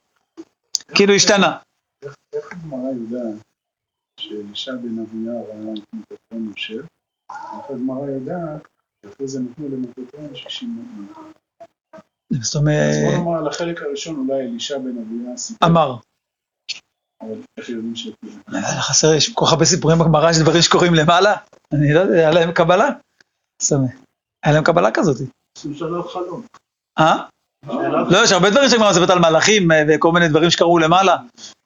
[0.95, 1.57] כאילו השתנה.
[2.33, 3.35] איך הגמרא יודעת
[4.19, 6.83] שאלישע בן אביה ראה את מטוטרון יושב?
[7.31, 8.67] איך הגמרא יודעת
[9.05, 11.23] שאחרי זה נתנו למטוטרון 60 מטרים?
[12.41, 15.87] זאת אז בוא אומרת, נאמר על החלק הראשון אולי אלישע בן אביה סיפר, אמר.
[15.91, 16.03] אבל איך יודעים
[16.67, 17.04] שכאילו?
[18.79, 21.35] חסר, יש כל כך הרבה סיפורים בגמרא של דברים שקורים למעלה.
[21.73, 22.89] אני לא יודע, היה להם קבלה.
[24.45, 25.17] היה להם קבלה כזאת.
[26.99, 27.23] אה?
[28.09, 31.17] לא, יש הרבה דברים מספרת על מלאכים אה, וכל מיני דברים שקרו למעלה.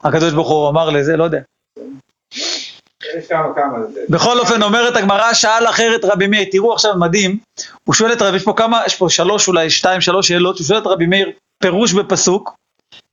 [0.03, 1.39] הקדוש ברוך הוא אמר לזה, לא יודע.
[2.33, 2.79] יש.
[4.09, 7.39] בכל אופן, אומרת הגמרא, שאל אחרת רבי מאיר, תראו עכשיו מדהים,
[7.83, 10.65] הוא שואל את רבי, יש פה כמה, יש פה שלוש אולי, שתיים, שלוש שאלות, הוא
[10.65, 11.31] שואל את רבי מאיר
[11.63, 12.55] פירוש בפסוק,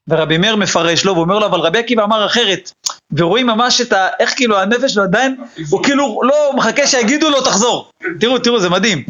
[0.08, 2.72] ורבי מאיר מפרש לו, ואומר לו, אבל רבי עקיבא אמר אחרת,
[3.16, 4.08] ורואים ממש את ה...
[4.20, 5.36] איך כאילו הנפש שלו עדיין,
[5.70, 7.90] הוא כאילו לא מחכה שיגידו לו תחזור.
[8.20, 9.04] תראו, תראו, זה מדהים.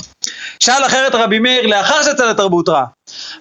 [0.62, 2.85] שאל אחרת רבי מאיר, לאחר שיצא לתרבות רעה,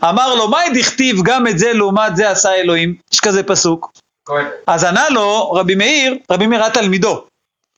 [0.04, 2.96] אמר לו, מהי דכתיב גם את זה לעומת זה עשה אלוהים?
[3.14, 3.92] יש כזה פסוק.
[4.26, 4.46] כהן.
[4.68, 7.26] אז ענה לו רבי מאיר, רבי מאיר היה תלמידו,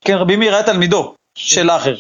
[0.06, 1.96] כן, רבי מאיר היה תלמידו של האחר.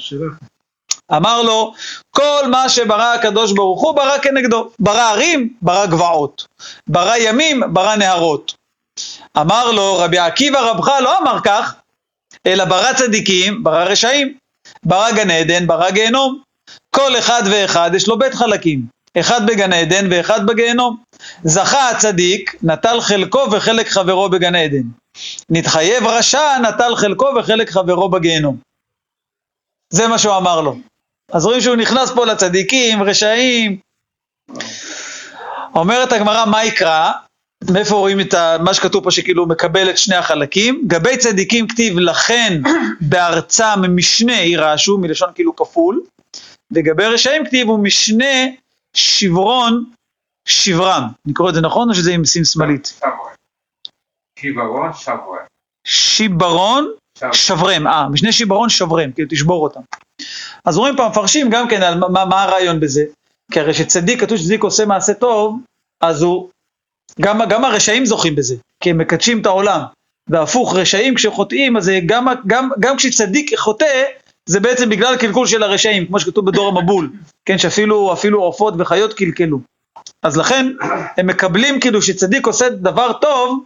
[1.11, 1.73] אמר לו,
[2.09, 4.69] כל מה שברא הקדוש ברוך הוא ברא כנגדו.
[4.79, 6.47] ברא ערים, ברא גבעות.
[6.87, 8.55] ברא ימים, ברא נהרות.
[9.37, 11.75] אמר לו, רבי עקיבא רבך לא אמר כך,
[12.45, 14.37] אלא ברא צדיקים, ברא רשעים.
[14.85, 16.41] ברא גן עדן, ברא גיהנום.
[16.95, 18.81] כל אחד ואחד יש לו בית חלקים.
[19.19, 20.97] אחד בגן עדן ואחד בגיהנום.
[21.43, 24.83] זכה הצדיק, נטל חלקו וחלק חברו בגן עדן.
[25.49, 28.57] נתחייב רשע, נטל חלקו וחלק חברו בגיהנום.
[29.89, 30.75] זה מה שהוא אמר לו.
[31.31, 33.77] אז רואים שהוא נכנס פה לצדיקים, רשעים.
[35.75, 37.11] אומרת הגמרא, מה יקרא?
[37.73, 40.83] מאיפה רואים את ה, מה שכתוב פה שכאילו מקבל את שני החלקים?
[40.87, 42.61] גבי צדיקים כתיב לכן
[43.01, 46.01] בארצם משנה ירעשו, מלשון כאילו כפול,
[46.71, 48.45] וגבי רשעים כתיב הוא משנה
[48.93, 49.85] שברון
[50.47, 51.03] שברם.
[51.25, 52.85] אני קורא את זה נכון או שזה עם סים שמאלית?
[52.85, 53.31] שברון.
[54.39, 55.37] שיברון, שברון.
[55.87, 56.87] שיברון
[57.17, 57.33] שברון.
[57.33, 59.81] שברם, אה, משנה שיברון שברם, כאילו תשבור אותם.
[60.65, 63.03] אז רואים פה מפרשים גם כן על מה, מה הרעיון בזה,
[63.51, 65.59] כי הרי שצדיק, כתוב שצדיק עושה מעשה טוב,
[66.01, 66.49] אז הוא,
[67.21, 69.81] גם, גם הרשעים זוכים בזה, כי הם מקדשים את העולם,
[70.29, 74.03] והפוך, רשעים כשחוטאים, אז גם, גם, גם כשצדיק חוטא,
[74.45, 77.09] זה בעצם בגלל קלקול של הרשעים, כמו שכתוב בדור המבול,
[77.45, 79.59] כן, שאפילו אפילו עופות וחיות קלקלו.
[80.23, 80.67] אז לכן,
[81.17, 83.65] הם מקבלים כאילו שצדיק עושה דבר טוב,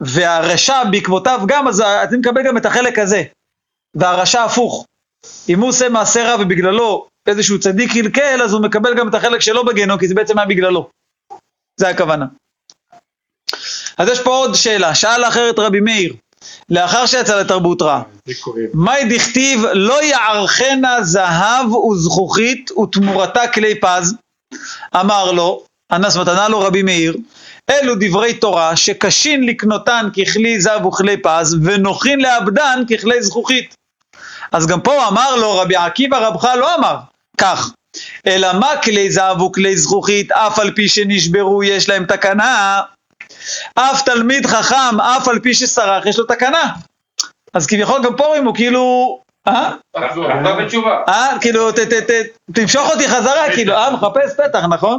[0.00, 3.22] והרשע בעקבותיו גם, אז אתה מקבל גם את החלק הזה.
[3.94, 4.86] והרשע הפוך.
[5.48, 9.40] אם הוא עושה מעשה רע ובגללו איזשהו צדיק קלקל, אז הוא מקבל גם את החלק
[9.40, 10.88] שלו בגיהנום, כי זה בעצם היה בגללו.
[11.76, 12.26] זה הכוונה.
[13.98, 16.14] אז יש פה עוד שאלה, שאל אחרת רבי מאיר,
[16.68, 18.62] לאחר שיצא לתרבות רע, זה קורה.
[18.74, 24.14] מהי דכתיב לא יערכנה זהב וזכוכית ותמורתה כלי פז?
[25.00, 27.16] אמר לו, אנס מתנה לו רבי מאיר,
[27.70, 33.74] אלו דברי תורה שקשין לקנותן ככלי זהב וכלי פז ונוחין לאבדן ככלי זכוכית.
[34.52, 36.96] אז גם פה אמר לו רבי עקיבא רבך לא אמר
[37.38, 37.70] כך,
[38.26, 42.80] אלא מה כלי זהב וכלי זכוכית אף על פי שנשברו יש להם תקנה,
[43.74, 46.72] אף תלמיד חכם אף על פי שסרח יש לו תקנה.
[47.54, 49.72] אז כביכול גם פה רואים הוא כאילו, אה?
[51.08, 51.38] אה?
[51.40, 51.70] כאילו
[52.52, 53.90] תמשוך אותי חזרה, כאילו, אה?
[53.90, 54.98] מחפש פתח, נכון?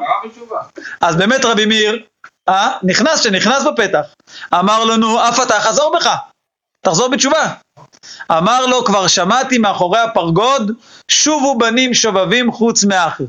[1.02, 2.04] אז באמת רבי מאיר,
[2.50, 2.72] אה?
[2.84, 4.06] נכנס, שנכנס בפתח,
[4.54, 6.16] אמר לנו, אף אתה חזור בך,
[6.82, 7.54] תחזור בתשובה.
[8.32, 10.72] אמר לו, כבר שמעתי מאחורי הפרגוד,
[11.12, 13.24] שובו בנים שובבים חוץ מאחר.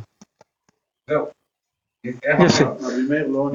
[1.11, 1.27] זהו.
[2.05, 2.65] יפה.
[3.29, 3.51] לא.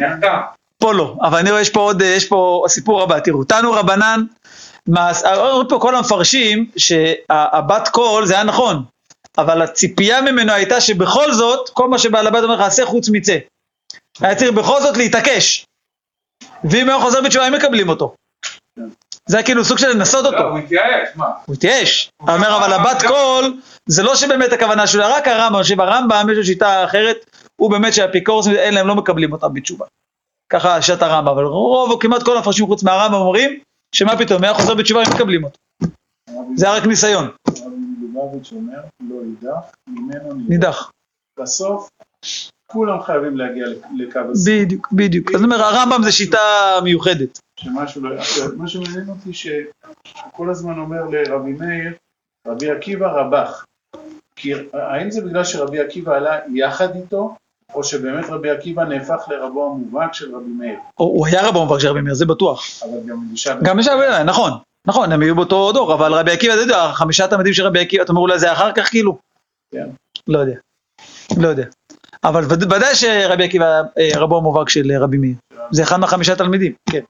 [0.78, 4.24] פה לא, אבל אני רואה, יש פה עוד, יש פה סיפור הבא, תראו, תנו רבנן,
[4.88, 8.84] אומרים פה כל המפרשים שהבת קול זה היה נכון,
[9.38, 13.38] אבל הציפייה ממנו הייתה שבכל זאת, כל מה שבעל הבית אומר לך, עשה חוץ מצא.
[14.20, 15.66] היה צריך בכל זאת להתעקש.
[16.64, 18.16] ואם הוא חוזר בתשובה, הם מקבלים אותו.
[19.28, 20.50] זה היה כאילו סוג של לנסות לא, אותו.
[20.50, 21.26] הוא התייאש, מה?
[21.46, 22.10] הוא התייאש.
[22.22, 26.44] הוא אומר, אבל הבת קול, זה לא שבאמת הכוונה שלו, רק הרמב"ם, הרמב"ם, יש לו
[26.44, 27.26] שיטה אחרת,
[27.62, 29.86] הוא באמת שהאפיקורסים האלה, הם לא מקבלים אותם בתשובה.
[30.50, 33.60] ככה שיטת הרמב"ם, אבל רוב או כמעט כל המפרשים חוץ מהרמב"ם אומרים,
[33.96, 35.58] שמה פתאום, היה חוזר בתשובה, הם מקבלים אותו.
[36.56, 37.30] זה היה רק ניסיון,
[39.10, 40.92] לא נידח.
[41.40, 41.90] בסוף,
[42.72, 43.66] כולם חייבים להגיע
[43.98, 44.66] לקו הסיום.
[44.66, 45.36] בדיוק, בדיוק.
[45.36, 46.40] אז אני אומר, הרמב"ם זה שיטה
[46.84, 47.40] מיוחדת.
[47.60, 48.16] שמשהו לא...
[48.58, 49.62] מה שמעניין אותי שהוא
[50.32, 51.94] כל הזמן אומר לרבי מאיר,
[52.48, 53.66] רבי עקיבא רבח.
[54.36, 57.36] כי האם זה בגלל שרבי עקיבא עלה יחד איתו,
[57.74, 60.76] או שבאמת רבי עקיבא נהפך לרבו המובהק של רבי מאיר?
[60.96, 62.66] הוא היה רבו מבקש רבי מאיר, זה בטוח.
[62.84, 63.56] אבל גם אלישע...
[63.64, 64.52] גם יש הרבה, נכון,
[64.88, 68.04] נכון, הם היו באותו דור, אבל רבי עקיבא, אתה יודע, חמישה תלמידים של רבי עקיבא,
[68.04, 69.18] אתה אומר אולי זה אחר כך כאילו?
[69.72, 69.88] כן.
[70.28, 70.54] לא יודע,
[71.38, 71.66] לא יודע.
[72.24, 73.66] אבל וד- ודאי שרבי עקיבא
[73.98, 75.36] אה, רבו המובהק של אה, רבי מאיר.
[75.72, 77.02] זה אחד מהחמישה תלמידים, כן.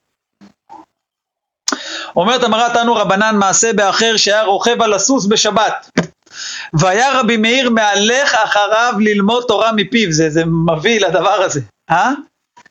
[2.17, 5.89] אומרת המרא תנו רבנן מעשה באחר שהיה רוכב על הסוס בשבת.
[6.73, 11.59] והיה רבי מאיר מהלך אחריו ללמוד תורה מפיו, זה, זה מביא לדבר הזה,
[11.91, 12.11] אה?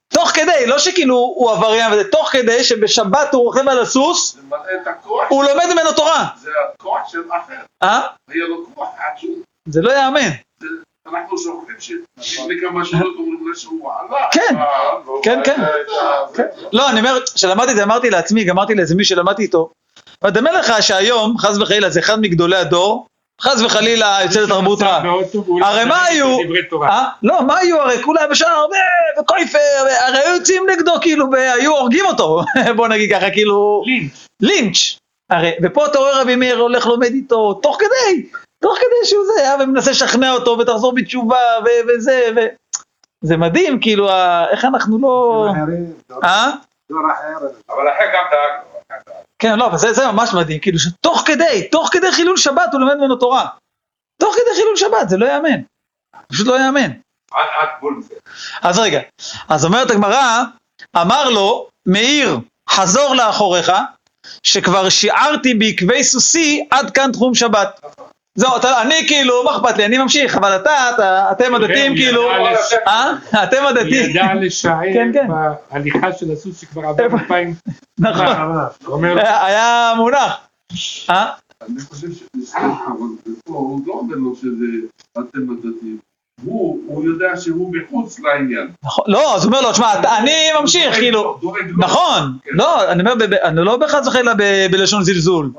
[0.08, 4.38] תוך כדי, לא שכאילו הוא עבריין וזה, תוך כדי שבשבת הוא רוכב על הסוס,
[5.28, 7.54] הוא לומד ממנו תורה, זה הכוח של אחר.
[7.82, 8.00] אה?
[9.68, 10.30] זה לא יאמן.
[11.10, 14.26] אנחנו שוכחים שלפני כמה שנות אומרים לו שהוא עלה.
[14.32, 14.64] כן, אה,
[15.22, 15.60] כן, כן.
[16.34, 16.46] כן.
[16.72, 19.70] לא, אני אומר, כשלמדתי את זה, אמרתי לעצמי, גם אמרתי לאיזה מישהו שלמדתי איתו,
[20.22, 23.06] אבל דמה לך שהיום, חס וחלילה, זה אחד מגדולי הדור,
[23.40, 25.02] חס וחלילה יוצא לתרבות רעה.
[25.62, 26.38] הרי מה היו.
[26.82, 27.04] אה?
[27.22, 31.76] לא, מה היו הרי כולם בשער, ו- וקויפר, ו- הרי היו יוצאים נגדו, כאילו, והיו
[31.76, 32.40] הורגים אותו,
[32.76, 34.26] בוא נגיד ככה, כאילו, לינץ'.
[34.42, 34.96] לינץ'.
[35.30, 38.26] הרי, ופה אתה רואה רבי מאיר הולך לומד איתו, תוך כדי,
[38.62, 42.40] תוך כדי שהוא זה, היה ומנסה לשכנע אותו, ותחזור בתשובה, ו- וזה, ו...
[43.24, 45.46] זה מדהים, כאילו, ה- איך אנחנו לא...
[46.24, 46.50] אה?
[46.90, 47.46] דור אחר.
[47.68, 48.80] אבל אחר גם דאג לו.
[48.90, 49.16] אחר דאג.
[49.38, 52.80] כן, לא, אבל זה, זה ממש מדהים, כאילו שתוך כדי, תוך כדי חילול שבת הוא
[52.80, 53.46] לומד ממנו תורה.
[54.20, 55.60] תוך כדי חילול שבת, זה לא ייאמן.
[56.28, 56.90] פשוט לא ייאמן.
[57.32, 58.14] עד עד גבול זה.
[58.62, 59.00] אז רגע,
[59.48, 60.42] אז אומרת הגמרא,
[60.96, 62.38] אמר לו, מאיר,
[62.68, 63.72] חזור לאחוריך,
[64.42, 67.80] שכבר שיערתי בעקבי סוסי עד כאן תחום שבת.
[68.36, 71.98] זהו, אתה, אני כאילו, מה אכפת לי, אני ממשיך, אבל אתה, אתה אתם הדתיים הוא
[71.98, 72.30] כאילו,
[72.86, 73.12] אה?
[73.42, 75.26] אתם הדתיים, ידע לשער כן, כן.
[75.70, 77.54] בהליכה של הסוס שכבר עבר אלפיים.
[77.98, 78.26] נכון,
[78.86, 80.36] לו, היה מונח.
[81.10, 81.26] אה?
[81.70, 82.94] אני חושב שזה, אבל
[83.44, 84.66] פה הוא לא אומר לו שזה
[85.12, 85.98] אתם הדתיים.
[86.44, 88.68] הוא, הוא יודע שהוא מחוץ לעניין.
[88.84, 91.38] נכון, לא, אז הוא אומר לו, תשמע, אתה- אני ממשיך, כאילו.
[91.78, 92.50] נכון, כן.
[92.54, 95.50] לא, אני אומר, ב- ב- אני לא בחס וחלילה ב- בלשון זלזול.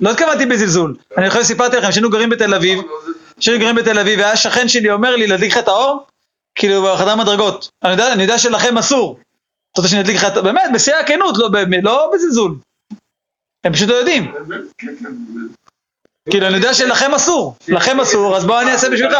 [0.00, 0.96] לא התכוונתי בזלזול.
[1.16, 2.78] אני יכול סיפרתי לכם שהיינו גרים בתל אביב,
[3.40, 6.06] שהיינו גרים בתל אביב, והיה שכן שלי אומר לי להדליק לך את האור,
[6.54, 7.70] כאילו בחדר מדרגות.
[7.84, 9.18] אני יודע, אני יודע שלכם אסור.
[9.72, 10.42] אתה רוצה שאני אדליק לך את...
[10.44, 11.48] באמת, בשיא הכנות, לא,
[11.82, 12.54] לא בזלזול.
[13.64, 14.32] הם פשוט לא יודעים.
[14.78, 15.10] כן, כן.
[16.30, 17.54] כאילו, אני יודע שלכם אסור.
[17.68, 19.16] לכם אסור, אז בוא אני אעשה בשבילך.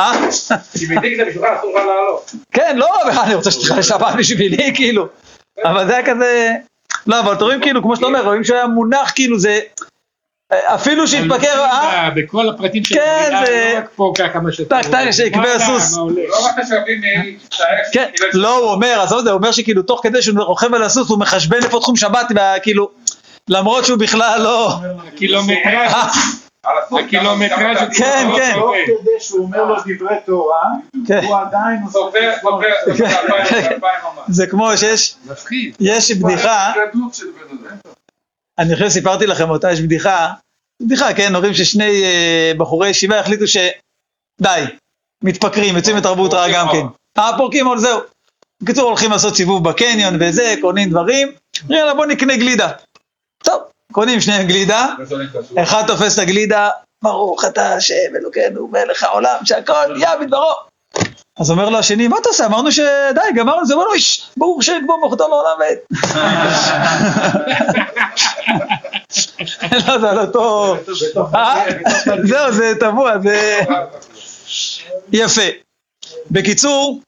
[0.00, 0.12] אה?
[0.82, 2.34] אם הדליק את זה בשבילך אסור לך לעלות.
[2.52, 2.88] כן, לא,
[3.22, 5.08] אני רוצה שתלך לשבת בשבילי, כאילו.
[5.64, 6.52] אבל זה היה כזה...
[7.06, 9.60] לא, אבל אתם רואים כאילו, כמו שאתה אומר, רואים שהוא היה מונח, כאילו זה...
[10.52, 12.10] אפילו שהתפקר, אה?
[12.16, 15.12] בכל הפרטים של כן, המדינה, לא רק פה ככה מה שאתה טק, טק, רואה.
[15.12, 15.96] שיקבע מה היה, הסוס.
[15.96, 17.00] לא רק שרבים
[17.36, 17.66] מצטער.
[17.92, 20.82] כן, לא, הוא אומר, עזוב את זה, הוא אומר שכאילו תוך כדי שהוא רוכב על
[20.82, 22.90] הסוס, הוא מחשבן איפה תחום שבת, וכאילו,
[23.48, 24.72] למרות שהוא בכלל לא...
[25.08, 25.92] הקילומטראז'
[26.66, 28.52] אה, הקילומטראז' כן, כן.
[28.54, 30.62] תוך כדי שהוא אומר לו דברי תורה,
[31.06, 31.24] כן.
[31.24, 31.98] הוא עדיין עושה.
[34.28, 35.74] זה כמו שיש, מפחיד.
[35.80, 36.72] יש בדיחה,
[38.58, 40.32] אני חושב שסיפרתי לכם אותה, יש בדיחה,
[40.82, 43.56] בדיחה, כן, אומרים ששני אה, בחורי ישיבה החליטו ש...
[44.40, 44.62] די,
[45.24, 46.86] מתפקרים, יוצאים לתרבות רעה גם כן.
[47.18, 48.00] אה, פורקים עוד זהו.
[48.62, 51.32] בקיצור, הולכים לעשות סיבוב בקניון וזה, קונים דברים,
[51.70, 52.72] יאללה בוא נקנה גלידה.
[53.44, 54.86] טוב, קונים שניהם גלידה,
[55.62, 56.70] אחד תופס את הגלידה,
[57.04, 60.52] ברוך אתה השם אלוקינו מלך העולם שהכל יעביד ברו.
[61.40, 62.46] אז אומר לו השני, מה אתה עושה?
[62.46, 65.78] אמרנו שדי, גמרנו את זה, אמר לו, איש, ברוך שם כמו מוחתו לעולם ועד.
[69.88, 70.76] לא, זה על אותו...
[71.34, 71.64] אה?
[72.24, 73.60] זהו, זה טבוע, זה...
[75.12, 75.42] יפה.
[76.30, 77.00] בקיצור,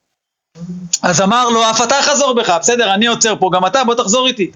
[1.03, 4.27] אז אמר לו, אף אתה חזור בך, בסדר, אני עוצר פה, גם אתה, בוא תחזור
[4.27, 4.51] איתי.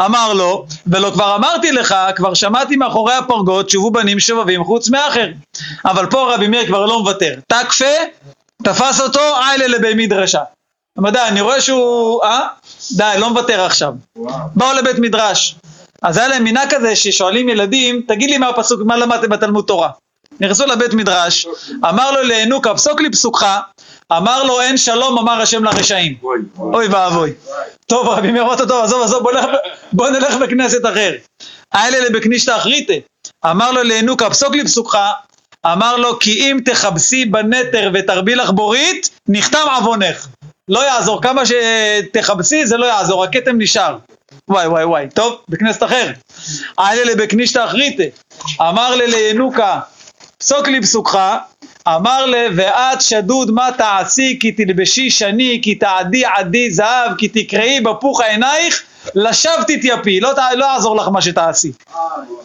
[0.00, 5.28] אמר לו, ולא כבר אמרתי לך, כבר שמעתי מאחורי הפרגוד, שובו בנים שובבים חוץ מאחר.
[5.84, 7.34] אבל פה רבי מאיר כבר לא מוותר.
[7.48, 7.84] תקפה,
[8.62, 10.42] תפס אותו, איילה לבי מדרשה.
[10.98, 12.48] אבל די, אני רואה שהוא, אה?
[12.96, 13.92] די, לא מוותר עכשיו.
[14.54, 15.56] באו לבית מדרש.
[16.02, 19.90] אז היה להם מנהג כזה ששואלים ילדים, תגיד לי מה הפסוק, מה למדתם בתלמוד תורה?
[20.40, 21.46] נכנסו לבית מדרש,
[21.88, 23.46] אמר לו להנוקה, פסוק לי פסוקך,
[24.12, 26.14] אמר לו אין שלום, אמר השם לרשעים.
[26.58, 27.32] אוי ואבוי.
[27.86, 29.22] טוב, רבי מאיר אמר טוב, עזוב, עזוב,
[29.92, 31.12] בוא נלך, בכנסת אחר.
[31.72, 32.94] האלה בכנישתא אחריתא.
[33.46, 34.98] אמר לו להנוקה, פסוק לי פסוקך,
[35.72, 40.26] אמר לו כי אם תכבסי בנתר ותרבי לך בורית, נחתם עוונך.
[40.68, 43.98] לא יעזור, כמה שתכבסי זה לא יעזור, הכתם נשאר.
[44.48, 46.10] וואי וואי וואי, טוב, בכנסת אחר.
[46.78, 48.04] האלה בכנישתא אחריתא.
[48.60, 49.80] אמר לינוקה,
[50.38, 51.18] פסוק לי פסוקך,
[51.88, 57.80] אמר לה, ואת שדוד מה תעשי, כי תלבשי שני, כי תעדי עדי זהב, כי תקראי
[57.80, 58.82] בפוך עינייך,
[59.14, 61.72] לשווא תתייפי, לא, לא יעזור לך מה שתעשי.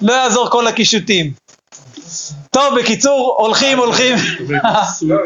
[0.02, 1.32] לא יעזור כל הקישוטים.
[2.54, 4.16] טוב, בקיצור, הולכים, הולכים.
[5.02, 5.18] לא.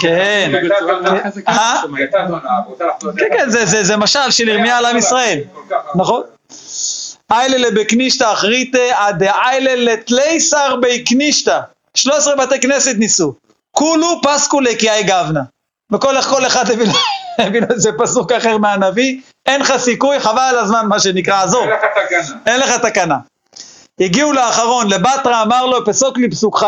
[0.00, 0.52] כן.
[1.48, 1.82] אה?
[3.18, 5.38] כן, כן, זה, זה, זה משל של ירמיה על עם ישראל.
[5.94, 6.22] נכון?
[7.32, 11.60] איילה בקנישתא אחריתא עד איילה לתלייסר בי קנישתא.
[11.94, 13.34] 13 בתי כנסת ניסו.
[13.70, 15.40] כולו פסקו לקיאי גבנה.
[15.92, 20.86] וכל כל אחד הביא לו- איזה פסוק אחר מהנביא, אין לך סיכוי, חבל על הזמן
[20.86, 22.38] מה שנקרא, עזוב, אין לך תגנה.
[22.46, 23.16] אין לך תקנה.
[24.00, 26.66] הגיעו לאחרון, לבטרה אמר לו, פסוק לי פסוקך,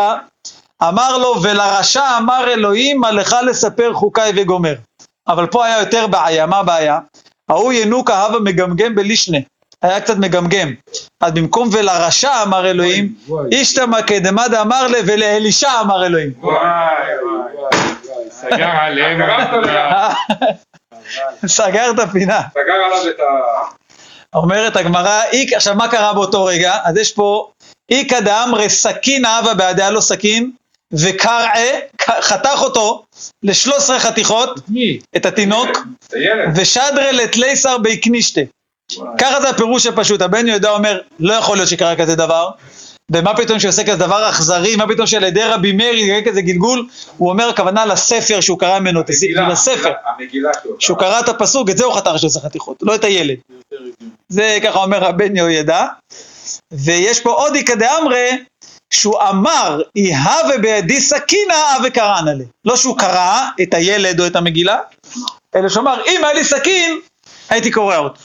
[0.83, 4.75] אמר לו, ולרשע אמר אלוהים, מה לך לספר חוקיי וגומר.
[5.27, 6.99] אבל פה היה יותר בעיה, מה הבעיה?
[7.49, 9.37] ההוא ינוקה הווה מגמגם בלישנה,
[9.81, 10.73] היה קצת מגמגם.
[11.21, 13.13] אז במקום ולרשע אמר אלוהים,
[13.51, 16.31] אישתמא כדמא דאמר לה ולאלישע אמר אלוהים.
[16.39, 16.55] וואי
[17.23, 17.53] וואי.
[18.31, 19.21] סגר עליהם.
[21.45, 22.41] סגר את הפינה.
[22.51, 23.23] סגר עליו את ה...
[24.35, 26.77] אומרת הגמרא, "איק-" עכשיו מה קרה באותו רגע?
[26.83, 27.49] אז יש פה
[27.89, 30.51] איכא דאמרי סכין אהבה בעדיה לו סכין,
[30.93, 31.69] וקרעה,
[32.01, 33.03] חתך אותו
[33.43, 34.59] ל-13 חתיכות?
[35.17, 35.69] את התינוק.
[36.55, 38.41] ושדרה לתלייסר ביקנישטה.
[39.17, 42.49] ככה זה הפירוש הפשוט, הבן יהודה אומר, לא יכול להיות שקרה כזה דבר,
[43.11, 46.87] ומה פתאום שעושה כזה דבר אכזרי, מה פתאום שעל ידי רבי מאיר יהיה כזה גלגול,
[47.17, 49.01] הוא אומר הכוונה לספר שהוא קרא ממנו,
[49.51, 49.91] לספר.
[50.79, 53.37] שהוא קרא את הפסוק, את זה הוא חתך 13 חתיכות, לא את הילד.
[54.29, 55.85] זה ככה אומר הבן יהוידע.
[56.71, 58.43] ויש פה עוד איכא דאמרי,
[58.89, 62.45] שהוא אמר, יהווה בידי סכינה אבי קראנה לי.
[62.65, 64.77] לא שהוא קרא את הילד או את המגילה,
[65.55, 66.99] אלא שהוא אמר, אם היה לי סכין,
[67.49, 68.21] הייתי קורע אותו.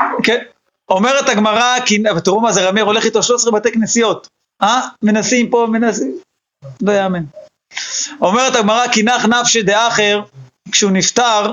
[0.00, 0.22] הכל.
[0.22, 0.44] כן.
[0.88, 4.28] אומרת הגמרא, כי- אבל תראו מה זה רמיר הולך איתו 13 בתי כנסיות.
[4.62, 4.80] אה?
[5.02, 6.18] מנסים פה, מנסים.
[6.82, 7.22] לא יאמן.
[8.20, 10.20] אומרת הגמרא, כי נח נפשי דאחר,
[10.72, 11.52] כשהוא נפטר,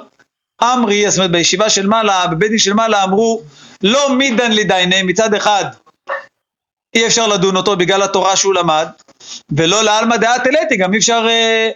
[0.63, 3.41] אמרי, זאת אומרת בישיבה של מעלה, בבית דין של מעלה אמרו,
[3.83, 5.65] לא מידן לדייני, מצד אחד
[6.95, 8.87] אי אפשר לדון אותו בגלל התורה שהוא למד,
[9.51, 11.69] ולא לעלמא דעת אלתי, גם אי אפשר, אה,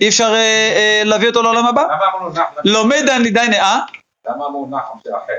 [0.00, 1.82] אי אפשר אה, אה, להביא אותו לעולם הבא.
[1.82, 2.62] למה אמרנו נחמן?
[2.64, 3.78] לא מידן לדייני, אה?
[4.26, 5.32] למה אמרו נחמן זה אחר?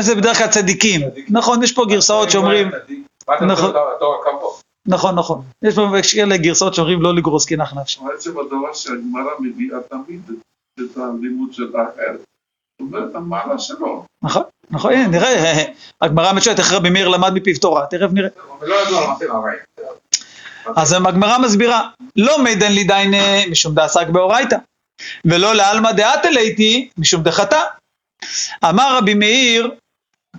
[0.00, 1.00] זה בדרך כלל צדיקים.
[1.28, 2.70] נכון, יש פה גרסאות שאומרים,
[3.28, 3.74] מה אתה נכון.
[4.86, 5.42] נכון, נכון.
[5.62, 8.00] יש פה כאלה גרסאות שאומרים לא לגרוס כי נח נפשי.
[8.04, 10.30] בעצם הדבר שהגמרא מביאה תמיד
[10.80, 12.12] את הלימוד של האחר.
[12.12, 14.04] זאת אומרת, המעלה שלו.
[14.22, 15.64] נכון, נכון, הנה, נראה,
[16.00, 18.28] הגמרא מצ'ואלת איך רבי מאיר למד מפיו תורה, תכף נראה.
[19.30, 19.58] הרעים.
[20.76, 24.56] אז הגמרא מסבירה, לא מידן לי דיינה משום דעסק באורייתא,
[25.24, 27.60] ולא לעלמא דעת אלייתי משום דחטא.
[28.68, 29.70] אמר רבי מאיר,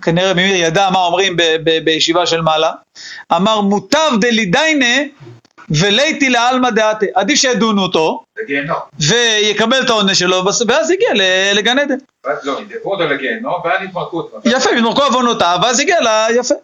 [0.02, 2.72] כנראה רבי מאיר ידע מה אומרים ב- ב- בישיבה של מעלה,
[3.32, 4.96] אמר מוטב דלי דיינה
[5.70, 8.24] ולייתי לעלמא דעתה, עדיף שידונו אותו.
[8.98, 11.94] ויקבל את העונש שלו ואז- יגיע ל- לגן עדן.
[12.26, 14.40] ואז לא, ידפקו אותו לגיהנום, ואז יתמרקו אותו.
[14.44, 16.06] יפה, יתמרקו עוונותיו, ואז הגיע ל...
[16.36, 16.54] יפה.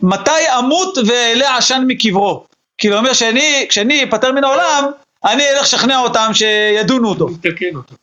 [0.00, 2.44] מתי אמות ואעלה עשן מקברו?
[2.78, 4.84] כאילו, אומר שאני, כשאני אפטר מן העולם,
[5.24, 7.28] אני אלך לשכנע אותם שידונו אותו.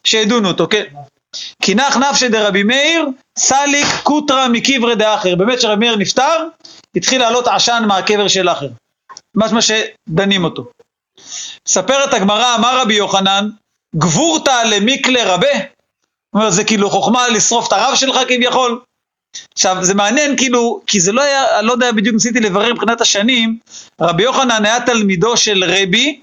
[0.04, 0.84] שידונו אותו, כן.
[1.62, 3.06] כי נח נפשי דרבי מאיר,
[3.38, 5.36] סליק קוטרא מקברי דאחר.
[5.36, 6.48] באמת כשרבי מאיר נפטר,
[6.96, 8.68] התחיל לעלות עשן מהקבר של אחר.
[9.36, 10.66] ממש מה שדנים אותו.
[11.68, 13.50] מספרת הגמרא, אמר רבי יוחנן,
[13.96, 15.54] גבורתא למיקלה רבה.
[15.58, 18.82] זאת אומרת, זה כאילו חוכמה לשרוף את הרב שלך כביכול.
[19.54, 23.58] עכשיו, זה מעניין כאילו, כי זה לא היה, לא יודע בדיוק, ניסיתי לברר מבחינת השנים,
[24.02, 26.22] רבי יוחנן היה תלמידו של רבי,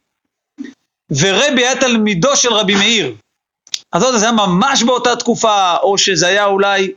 [1.11, 3.15] ורבי היה תלמידו של רבי מאיר.
[3.97, 6.93] יודע, זה היה ממש באותה תקופה, או שזה היה אולי,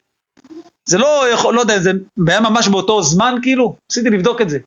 [0.86, 1.92] זה לא יכול, לא יודע, זה
[2.28, 4.58] היה ממש באותו זמן כאילו, ניסיתי לבדוק את זה,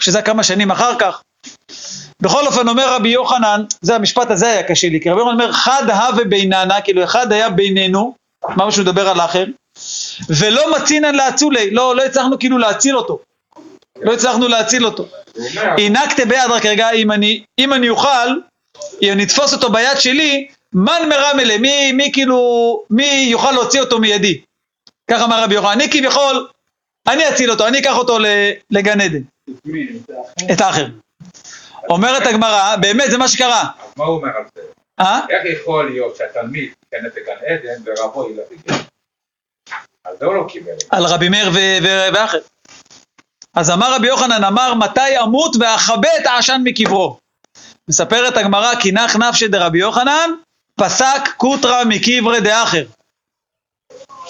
[0.00, 1.22] שזה היה כמה שנים אחר כך.
[2.22, 5.52] בכל אופן אומר רבי יוחנן, זה המשפט הזה היה קשה לי, כי רבי יוחנן אומר
[5.52, 8.14] חד הווה ביננה, כאילו אחד היה בינינו,
[8.56, 9.44] מה שהוא מדבר על האחר,
[10.28, 13.18] ולא מצינן להצולי, לא, לא הצלחנו כאילו להציל אותו,
[14.02, 15.06] לא הצלחנו להציל אותו.
[15.54, 18.28] הענקת ביד, רק רגע, אם אני, אם אני אוכל,
[19.02, 23.98] אם אני אתפוס אותו ביד שלי, מן מרמלה, מי, מי כאילו, מי יוכל להוציא אותו
[23.98, 24.40] מידי?
[25.10, 26.48] ככה אמר רבי יוחנן, אני כביכול,
[27.08, 28.18] אני אציל אותו, אני אקח אותו
[28.70, 29.20] לגן עדן,
[30.52, 30.86] את האחר.
[31.88, 34.60] אומרת הגמרא, באמת זה מה שקרה, אז מה הוא אומר על זה?
[35.00, 35.20] אה?
[35.30, 38.82] איך יכול להיות שהתלמיד ייכנס לגן עדן ורבו ילך לגן?
[40.04, 40.72] על זה הוא לא קיבל.
[40.90, 41.50] על רבי מאיר
[42.14, 42.38] ואחר.
[43.54, 47.18] אז אמר רבי יוחנן, אמר מתי אמות ואכבה את העשן מקברו.
[47.88, 50.30] מספרת הגמרא, כי נח נפשי דרבי יוחנן,
[50.80, 52.84] פסק קוטרא מקברי דאחר.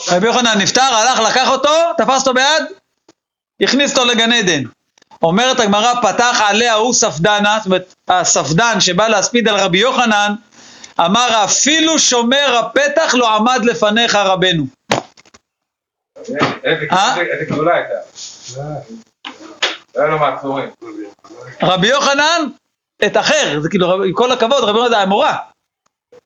[0.09, 2.65] רבי יוחנן נפטר, הלך, לקח אותו, תפס אותו ביד,
[3.61, 4.63] הכניס אותו לגן עדן.
[5.23, 10.35] אומרת הגמרא, פתח עליה הוא ספדנה, זאת אומרת, הספדן שבא להספיד על רבי יוחנן,
[11.01, 14.65] אמר אפילו שומר הפתח לא עמד לפניך רבנו.
[16.65, 17.17] איזה אה?
[17.51, 17.95] גדולה הייתה.
[21.63, 22.43] רבי יוחנן,
[23.07, 25.37] את אחר, זה כאילו, עם כל הכבוד, רבי יוחנן זה המורה,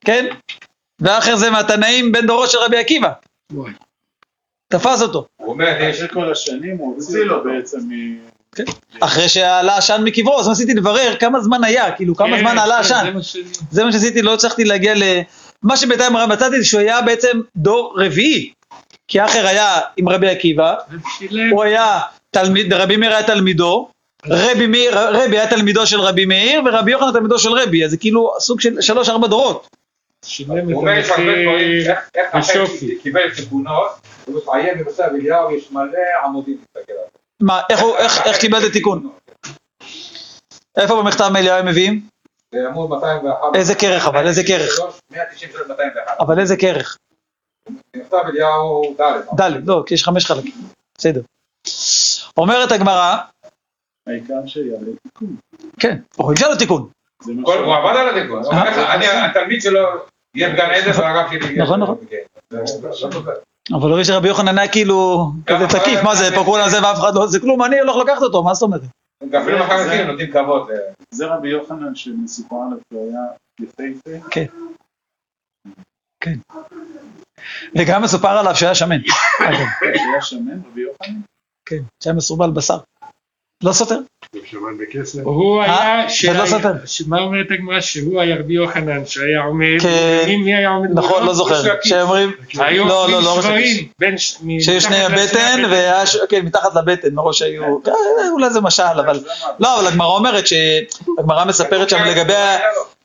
[0.05, 0.25] כן?
[0.99, 3.09] ואחר זה מהתנאים בן דורו של רבי עקיבא.
[4.67, 5.25] תפס אותו.
[5.37, 5.95] הוא אומר, יש...
[5.95, 8.17] אחרי כל השנים הוא הוציא אותו בעצם מ...
[8.99, 12.75] אחרי שעלה עשן מקברו, אז ניסיתי לברר כמה זמן היה, כאילו כמה כן, זמן עלה
[12.75, 13.13] כן, עשן.
[13.71, 15.03] זה מה שעשיתי, לא הצלחתי להגיע ל...
[15.63, 18.51] מה שבינתיים מצאתי זה שהוא היה בעצם דור רביעי.
[19.07, 20.75] כי אחר היה עם רבי עקיבא.
[21.51, 21.99] הוא היה
[22.31, 23.89] תלמיד, רבי מאיר היה תלמידו,
[24.25, 27.97] רבי מאיר, רבי היה תלמידו של רבי מאיר, ורבי יוחנן תלמידו של רבי, אז זה
[27.97, 29.67] כאילו סוג של שלוש ארבע דורות.
[30.25, 31.05] שילם הוא את
[32.33, 32.63] המחיר.
[32.65, 32.99] בשופי.
[32.99, 33.91] קיבל תיקונות,
[34.25, 37.03] הוא מתעיין בנושא אליהו, יש מלא עמודים להסתכל עליו.
[37.41, 39.09] מה, איך הוא, איך, איך קיבל את התיקון?
[40.77, 42.01] איפה במכתב מאליהו הם מביאים?
[42.53, 43.55] בעמוד 201.
[43.55, 44.79] איזה כרך אבל, איזה כרך?
[45.11, 46.19] 193, 201.
[46.19, 46.97] אבל איזה כרך?
[47.95, 49.41] נכתב אליהו ד'.
[49.41, 50.53] ד', לא, כי יש חמש חלקים.
[50.97, 51.21] בסדר.
[52.37, 53.15] אומרת הגמרא,
[54.07, 55.35] העיקר שיעלה תיקון.
[55.79, 56.87] כן, אומרים שלא תיקון.
[57.23, 58.43] זה מה כל- ש- הוא עבד על התיקון.
[58.43, 58.53] הוא
[58.93, 59.79] אני התלמיד שלו
[60.35, 61.57] יהיה בגן עדן והרב שלי.
[61.57, 61.95] נכון, נכון.
[62.09, 62.15] כן.
[62.49, 63.07] זה- זה-
[63.73, 67.15] אבל רואים שרבי יוחנן היה כאילו כזה תקיף, מה זה, פה כולם זה ואף אחד
[67.15, 68.81] לא, זה כלום, אני הולך לקחת אותו, מה זאת אומרת?
[69.41, 70.69] אפילו החרדים נותנים כבוד.
[70.71, 70.75] אה,
[71.11, 73.21] זה רבי יוחנן שמסופר עליו שהוא היה
[73.59, 74.29] יפהפה.
[74.31, 74.45] כן.
[76.19, 76.35] כן.
[77.75, 78.99] וגם מסופר עליו שהיה שמן.
[79.79, 81.19] שהיה שמן, רבי יוחנן.
[81.69, 82.77] כן, שהיה מסורבל בשר.
[83.63, 83.95] לא סותר?
[85.23, 85.81] הוא אה?
[85.99, 86.71] היה, זה לא סותר.
[87.07, 87.81] מה אומרת הגמרא?
[87.81, 90.23] שהוא היה רבי יוחנן שהיה עומד, כן.
[90.27, 90.89] מי- היה עומד?
[90.93, 91.25] נכון?
[91.25, 91.61] לא זוכר.
[91.83, 93.41] שאומרים, היו לא, לא, לא.
[93.41, 95.61] שברים, בין ש- מ- שיש שני הבטן,
[96.29, 97.91] כן, מתחת לבטן, מראש היו, כן,
[98.31, 99.19] אולי זה משל, אבל,
[99.59, 100.53] לא, אבל הגמרא אומרת, ש-
[101.19, 102.33] הגמרא מספרת שם לגבי,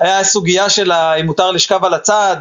[0.01, 2.37] היה סוגיה של אם מותר לשכב על הצד,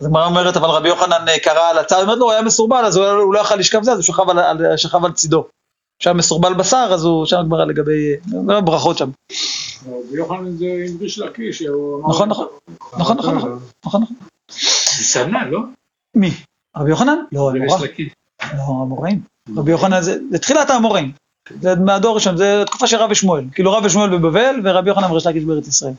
[0.00, 2.84] אז הגמרא אומרת, אבל רבי יוחנן אה, קרא על הצד, אומרת לו, הוא היה מסורבל,
[2.84, 4.04] אז הוא לא יכל לשכב זה, אז הוא
[4.76, 5.44] שכב על צידו.
[6.02, 8.14] שהיה מסורבל בשר, אז הוא, שם הגמרא לגבי,
[8.50, 9.10] אה, ברכות שם.
[9.86, 11.62] רבי יוחנן זה עם ריש לקיש.
[12.08, 12.46] נכון, נכון.
[12.98, 14.16] נכון, נכון, נכון, נכון, נכון.
[14.98, 15.60] זה שנא, לא?
[16.14, 16.30] מי?
[16.76, 17.16] רבי יוחנן?
[17.32, 17.52] לא.
[18.42, 19.20] לא, המוראים.
[19.56, 21.12] רבי יוחנן זה, תחילת האמוראים.
[21.60, 23.44] זה מהדור הראשון, זה תקופה של רב ושמואל.
[23.52, 25.92] כאילו רב ושמואל בבבל ורבי יוחנן וריש לקיש בארץ ישראל.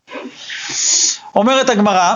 [1.36, 2.16] אומרת הגמרא.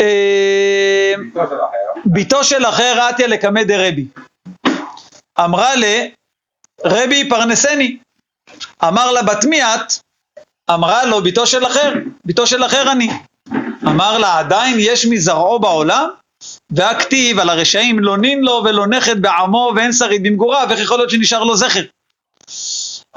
[0.00, 2.00] אה, ביתו של אחר.
[2.04, 4.06] ביתו של אחר עטיה לקמא דרבי.
[5.44, 5.84] אמרה ל,
[6.86, 7.96] רבי פרנסני.
[8.84, 9.92] אמר לה בת מי את?
[10.70, 11.92] אמרה לו ביתו של אחר,
[12.24, 13.10] ביתו של אחר אני.
[13.86, 16.08] אמר לה עדיין יש מזרעו בעולם?
[16.70, 21.10] והכתיב על הרשעים לא נין לו ולא נכד בעמו ואין שריד במגוריו, איך יכול להיות
[21.10, 21.82] שנשאר לו זכר?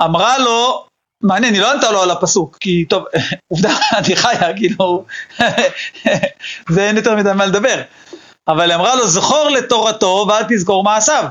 [0.01, 0.85] אמרה לו,
[1.23, 3.03] מעניין, היא לא ענתה לו על הפסוק, כי טוב,
[3.51, 5.05] עובדה, אני חיה, כאילו,
[6.73, 7.81] זה אין יותר מדי מה לדבר.
[8.47, 11.23] אבל היא אמרה לו, זכור לתורתו ואל תזכור מעשיו.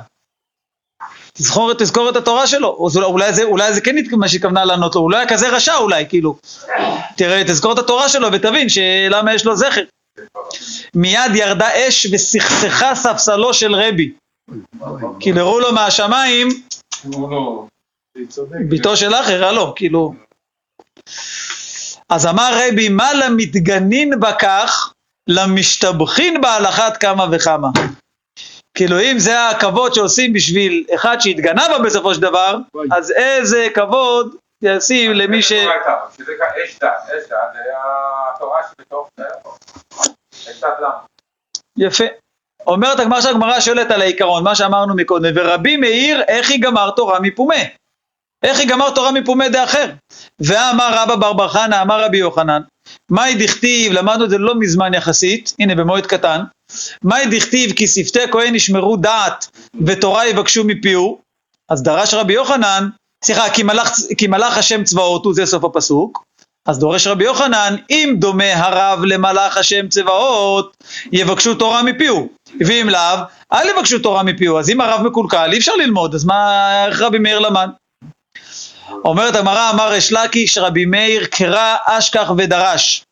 [1.39, 2.87] תזכור, תזכור את התורה שלו.
[2.87, 5.75] אז אולי זה, אולי זה כן מה שהתכוונה לענות לו, הוא לא היה כזה רשע
[5.75, 6.37] אולי, כאילו.
[7.17, 9.83] תראה, תזכור את התורה שלו ותבין שלמה יש לו זכר.
[10.95, 14.13] מיד ירדה אש וסכסכה ספסלו של רבי.
[15.21, 16.49] כאילו הראו לו מהשמיים,
[17.05, 17.65] לא...
[18.69, 20.15] ביתו של אחר, הלו, כאילו.
[22.09, 24.93] אז אמר רבי, מה למתגנין בכך,
[25.29, 27.69] למשתבחין בה על אחת כמה וכמה.
[28.79, 32.57] כאילו אם זה הכבוד שעושים בשביל אחד שהתגנה בה בסופו של דבר,
[32.93, 35.53] אז איזה כבוד ישים למי ש...
[40.81, 40.99] למה?
[41.79, 42.05] יפה.
[42.67, 47.21] אומרת הגמרא שהגמרא שואלת על העיקרון, מה שאמרנו מקודם, ורבי מאיר, איך היא גמר תורה
[47.21, 47.63] מפומה?
[48.43, 49.91] איך היא גמר תורה מפומה דאחר?
[50.41, 52.63] ואמר רבא בר בר חנא, אמר רבי יוחנן,
[53.11, 56.41] מאי דכתיב, למדנו את זה לא מזמן יחסית, הנה במועד קטן,
[57.05, 59.47] מאי דכתיב כי שפתי כהן ישמרו דעת
[59.87, 61.19] ותורה יבקשו מפיהו,
[61.69, 62.89] אז דרש רבי יוחנן,
[63.25, 66.25] סליחה, כי מלאך, כי מלאך השם צבאות הוא זה סוף הפסוק,
[66.69, 70.77] אז דורש רבי יוחנן, אם דומה הרב למלאך השם צבאות,
[71.13, 72.29] יבקשו תורה מפיהו,
[72.67, 73.19] ואם לאו,
[73.53, 77.19] אל יבקשו תורה מפיהו, אז אם הרב מקולקל אי אפשר ללמוד, אז מה, איך רבי
[77.19, 77.69] מאיר למד?
[79.05, 83.05] אומרת הגמרא, אמר ריש לקיש, רבי מאיר קרא אשכח ודרש.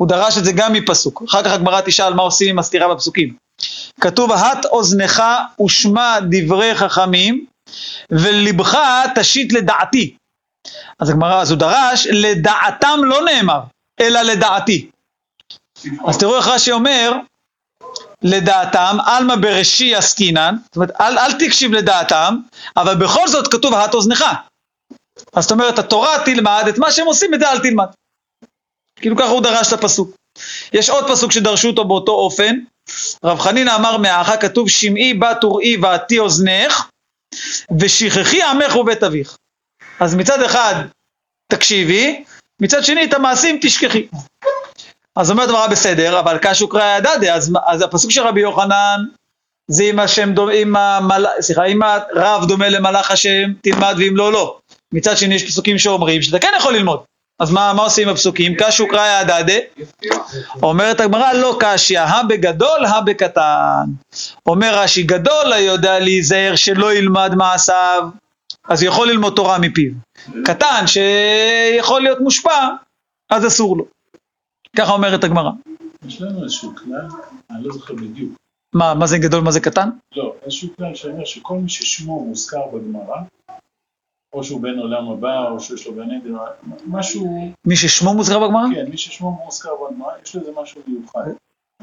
[0.00, 1.22] הוא דרש את זה גם מפסוק.
[1.28, 3.34] אחר כך הגמרא תשאל מה עושים עם הסתירה בפסוקים.
[4.00, 5.22] כתוב, הט אוזנך
[5.64, 7.46] ושמע דברי חכמים,
[8.10, 8.78] ולבך
[9.14, 10.16] תשית לדעתי.
[11.00, 13.60] אז הגמרא, אז הוא דרש, לדעתם לא נאמר,
[14.00, 14.90] אלא לדעתי.
[16.06, 17.12] אז תראו איך רש"י אומר,
[18.22, 22.36] לדעתם, עלמא בראשי עסקינן, זאת אומרת, אל, אל תקשיב לדעתם,
[22.76, 24.24] אבל בכל זאת כתוב הט אוזנך.
[25.32, 27.86] אז זאת אומרת, התורה תלמד, את מה שהם עושים, את זה אל תלמד.
[29.00, 30.16] כאילו ככה הוא דרש את הפסוק.
[30.72, 32.56] יש עוד פסוק שדרשו אותו באותו אופן,
[33.24, 36.88] רב חנינא אמר מאחה, כתוב שמעי בת וראי ועתי אוזנך,
[37.80, 39.36] ושכחי עמך ובית אביך.
[40.00, 40.74] אז מצד אחד
[41.52, 42.24] תקשיבי,
[42.62, 44.06] מצד שני את המעשים תשכחי.
[45.16, 49.00] אז אומרת הגמרא בסדר, אבל קשו קרא ידדה, אז, אז הפסוק של רבי יוחנן
[49.70, 51.26] זה אם השם דומה, אם המל...
[51.40, 54.58] סליחה, אם הרב דומה למלאך השם, תלמד ואם לא, לא.
[54.92, 57.00] מצד שני יש פסוקים שאומרים שאתה כן יכול ללמוד.
[57.40, 58.54] אז מה, מה עושים עם הפסוקים?
[58.58, 59.54] קשו קרא ידדה,
[60.62, 63.84] אומרת הגמרא לא קשיא, הא בגדול, הא בקטן.
[64.46, 68.08] אומר רש"י, גדול היודע להיזהר שלא ילמד מעשיו,
[68.68, 69.92] אז יכול ללמוד תורה מפיו.
[70.44, 72.68] קטן שיכול להיות מושפע,
[73.30, 73.84] אז אסור לו.
[74.76, 75.50] ככה אומרת הגמרא.
[76.08, 77.08] יש לנו איזשהו כלל,
[77.50, 78.32] אני לא זוכר בדיוק.
[78.74, 79.88] מה, מה זה גדול, מה זה קטן?
[80.16, 83.16] לא, איזשהו כלל שאומר שכל מי ששמו מוזכר בגמרא,
[84.32, 86.34] או שהוא בן עולם הבא, או שיש לו גן עדן,
[86.86, 88.64] משהו, מי ששמו מוזכר בגמרא?
[88.74, 91.20] כן, מי ששמו מוזכר בגמרא, יש לזה משהו מיוחד.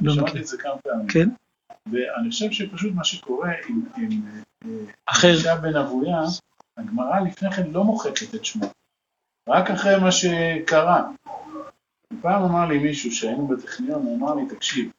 [0.02, 0.42] לא אני שמעתי מכיר.
[0.42, 1.08] את זה כמה פעמים.
[1.08, 1.30] כן.
[1.92, 4.22] ואני חושב שפשוט מה שקורה עם, עם
[4.66, 4.70] אה,
[5.06, 5.34] אחר.
[5.34, 6.22] אישה בן אבויה,
[6.78, 8.66] הגמרא לפני כן לא מוחקת את שמו,
[9.48, 11.04] רק אחרי מה שקרה.
[12.22, 14.92] פעם אמר לי מישהו שהיינו בטכניון, הוא אמר לי, תקשיב,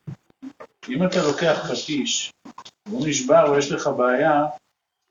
[0.88, 2.32] אם אתה לוקח פטיש,
[2.86, 4.44] והוא נשבר ויש לך בעיה,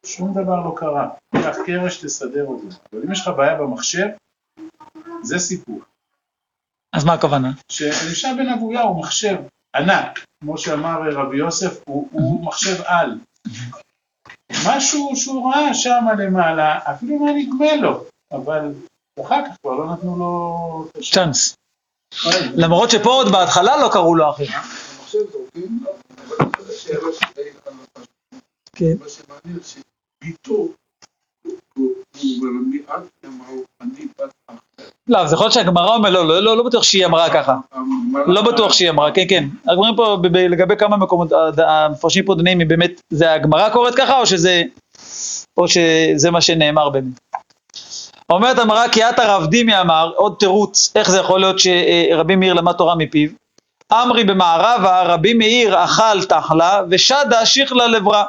[0.07, 1.09] שום דבר לא קרה.
[1.33, 2.67] קח קרש, תסדר אותו.
[2.93, 4.07] אבל אם יש לך בעיה במחשב,
[5.23, 5.79] זה סיפור.
[6.93, 7.51] אז מה הכוונה?
[7.71, 9.35] שאלישע בן אבויה הוא מחשב
[9.75, 13.19] ענק, כמו שאמר רבי יוסף, הוא, הוא מחשב על.
[14.67, 18.73] משהו שהוא ראה שם למעלה, אפילו מה נדמה לו, אבל
[19.25, 21.01] אחר כך כבר לא נתנו לו.
[21.13, 21.55] צ'אנס.
[22.55, 24.45] למרות שפה עוד בהתחלה לא קראו לו אחר.
[28.75, 28.93] כן.
[28.99, 29.63] מה שמעניין
[34.49, 34.61] אחת.
[35.07, 37.55] לא, אז יכול להיות שהגמרא אומר, לא, לא, לא, לא בטוח שהיא אמרה ככה.
[38.27, 39.43] לא בטוח שהיא אמרה, כן, כן.
[39.69, 40.17] אומרים פה
[40.49, 44.63] לגבי כמה מקומות, הד- המפרשים פה דנים, אם באמת זה הגמרא קוראת ככה, או שזה,
[45.57, 47.19] או שזה מה שנאמר באמת.
[48.29, 52.53] אומרת הגמרא, כי את הרב דימי אמר, עוד תירוץ, איך זה יכול להיות שרבי מאיר
[52.53, 53.29] למד תורה מפיו?
[53.93, 58.23] אמרי במערבה, רבי מאיר אכל תחלה, ושדה שיכלה לברא.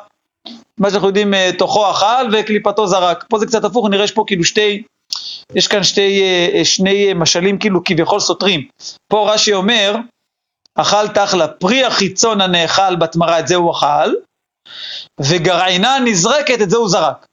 [0.79, 3.24] מה שאנחנו יודעים, אה, תוכו אכל וקליפתו זרק.
[3.29, 4.83] פה זה קצת הפוך, נראה יש פה כאילו שתי,
[5.55, 8.68] יש כאן שתי, אה, אה, שני משלים כאילו כביכול סותרים.
[9.09, 9.97] פה רש"י אומר,
[10.74, 14.11] אכל תחלה פרי החיצון הנאכל בתמרה, את זה הוא אכל,
[15.20, 17.26] וגרעינה הנזרקת, את זה הוא זרק.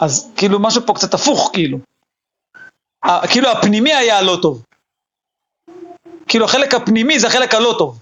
[0.00, 1.78] אז כאילו משהו פה קצת הפוך, כאילו.
[3.04, 4.62] ה- כאילו הפנימי היה הלא טוב.
[6.28, 8.00] כאילו החלק הפנימי זה החלק הלא טוב.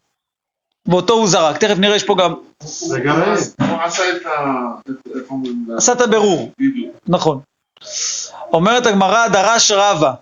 [0.88, 1.56] ואותו הוא זרק.
[1.56, 2.34] תכף נראה, יש פה גם,
[3.60, 4.64] הוא עשה את ה...
[5.76, 6.52] עשה את הבירור.
[7.08, 7.40] נכון.
[8.52, 10.12] אומרת הגמרא, דרש רבא,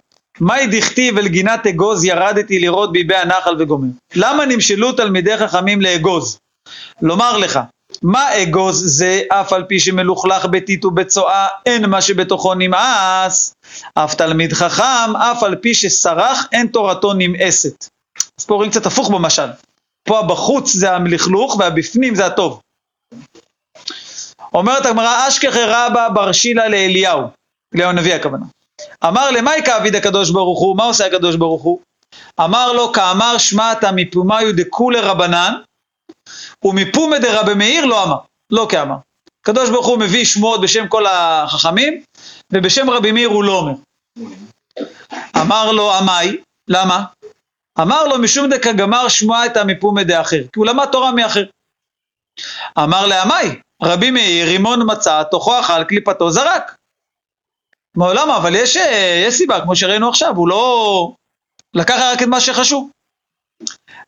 [0.40, 3.88] מאי דכתיב אל גינת אגוז ירדתי לראות ביבי הנחל וגומר.
[4.14, 6.38] למה נמשלו תלמידי חכמים לאגוז?
[7.02, 7.61] לומר לך,
[8.02, 13.54] מה אגוז זה אף על פי שמלוכלך ביתית ובצואה, אין מה שבתוכו נמאס.
[13.94, 17.88] אף תלמיד חכם, אף על פי שסרח, אין תורתו נמאסת.
[18.40, 19.48] אז פה רואים קצת הפוך במשל.
[20.05, 22.61] פה הבחוץ זה המלכלוך והבפנים זה הטוב.
[24.55, 27.22] אומרת הגמרא, אשכחי רבא בר שילה לאליהו,
[27.74, 28.46] אליהו הנביא הכוונה.
[29.05, 31.80] אמר למאי כאביד הקדוש ברוך הוא, מה עושה הקדוש ברוך הוא?
[32.40, 35.55] אמר לו, כאמר שמעתה מפומיו דכולי רבנן,
[36.64, 38.18] ומפומי דרבי מאיר לא אמר,
[38.51, 38.96] לא כאמר.
[39.42, 42.03] הקדוש ברוך הוא מביא שמועות בשם כל החכמים,
[42.53, 43.72] ובשם רבי מאיר הוא לא אומר.
[45.36, 46.36] אמר לו, עמאי,
[46.68, 47.05] למה?
[47.80, 51.44] אמר לו, משום דקה גמר שמועה את המפומי דאחר, כי הוא למד תורה מאחר.
[52.78, 56.76] אמר לעמאי, רבי מאיר רימון מצא, תוכו אכל, קליפתו זרק.
[57.98, 58.36] אמר, למה?
[58.36, 61.12] אבל יש, אה, יש סיבה, כמו שראינו עכשיו, הוא לא...
[61.74, 62.90] לקח רק את מה שחשוב.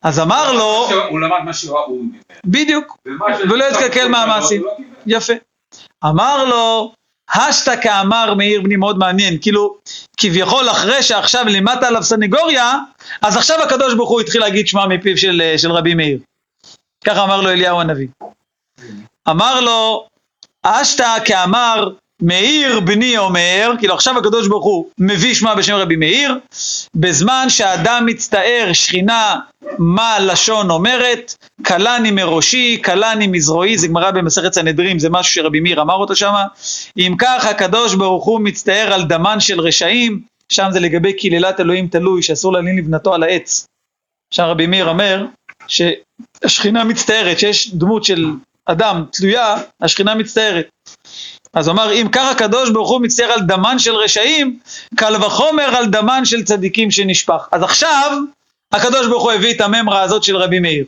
[0.03, 1.53] אז אמר לו, הוא למד מה
[1.89, 2.19] ממנו.
[2.45, 2.97] בדיוק,
[3.51, 4.63] ולא התקלקל מהמעשים.
[4.63, 4.77] לא.
[5.07, 5.33] יפה.
[6.05, 6.93] אמר לו,
[7.35, 9.77] השתא כאמר מאיר בני מאוד מעניין, כאילו,
[10.17, 12.79] כביכול אחרי שעכשיו לימדת עליו סנגוריה,
[13.23, 16.19] אז עכשיו הקדוש ברוך הוא התחיל להגיד שמע מפיו של, אה, של רבי מאיר.
[17.05, 18.09] ככה אמר לו אליהו הנביא.
[19.29, 20.07] אמר לו,
[20.63, 21.89] אשתא כאמר
[22.23, 26.39] מאיר בני אומר, כאילו עכשיו הקדוש ברוך הוא מביא שמע בשם רבי מאיר,
[26.95, 29.37] בזמן שהאדם מצטער שכינה
[29.79, 31.35] מה לשון אומרת,
[31.67, 36.45] כלני מראשי, כלני מזרועי, זה גמרא במסכת סנהדרין, זה משהו שרבי מאיר אמר אותו שמה.
[36.99, 41.89] אם כך הקדוש ברוך הוא מצטער על דמן של רשעים, שם זה לגבי קללת אלוהים
[41.89, 43.67] תלוי, שאסור להלין לבנתו על העץ.
[44.35, 45.27] שם רבי מאיר אומר
[45.69, 48.31] שהשכינה מצטערת, שיש דמות של
[48.67, 50.69] אדם תלויה, השכינה מצטערת.
[51.55, 54.59] אז אמר, אם כך הקדוש ברוך הוא מצטער על דמן של רשעים,
[54.97, 57.49] קל וחומר על דמן של צדיקים שנשפך.
[57.53, 58.19] אז עכשיו,
[58.73, 60.85] הקדוש ברוך הוא הביא את הממרה הזאת של רבי מאיר.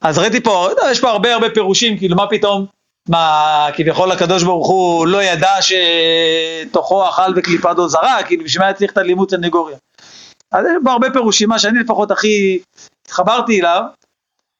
[0.00, 2.66] אז ראיתי פה, יש פה הרבה הרבה פירושים, כאילו מה פתאום,
[3.08, 8.74] מה כביכול הקדוש ברוך הוא לא ידע שתוכו אכל וקליפתו זרק, כאילו בשביל מה היה
[8.74, 9.76] צריך את הלימוד סנגוריה.
[10.52, 12.58] אז יש פה הרבה פירושים, מה שאני לפחות הכי
[13.06, 13.82] התחברתי אליו,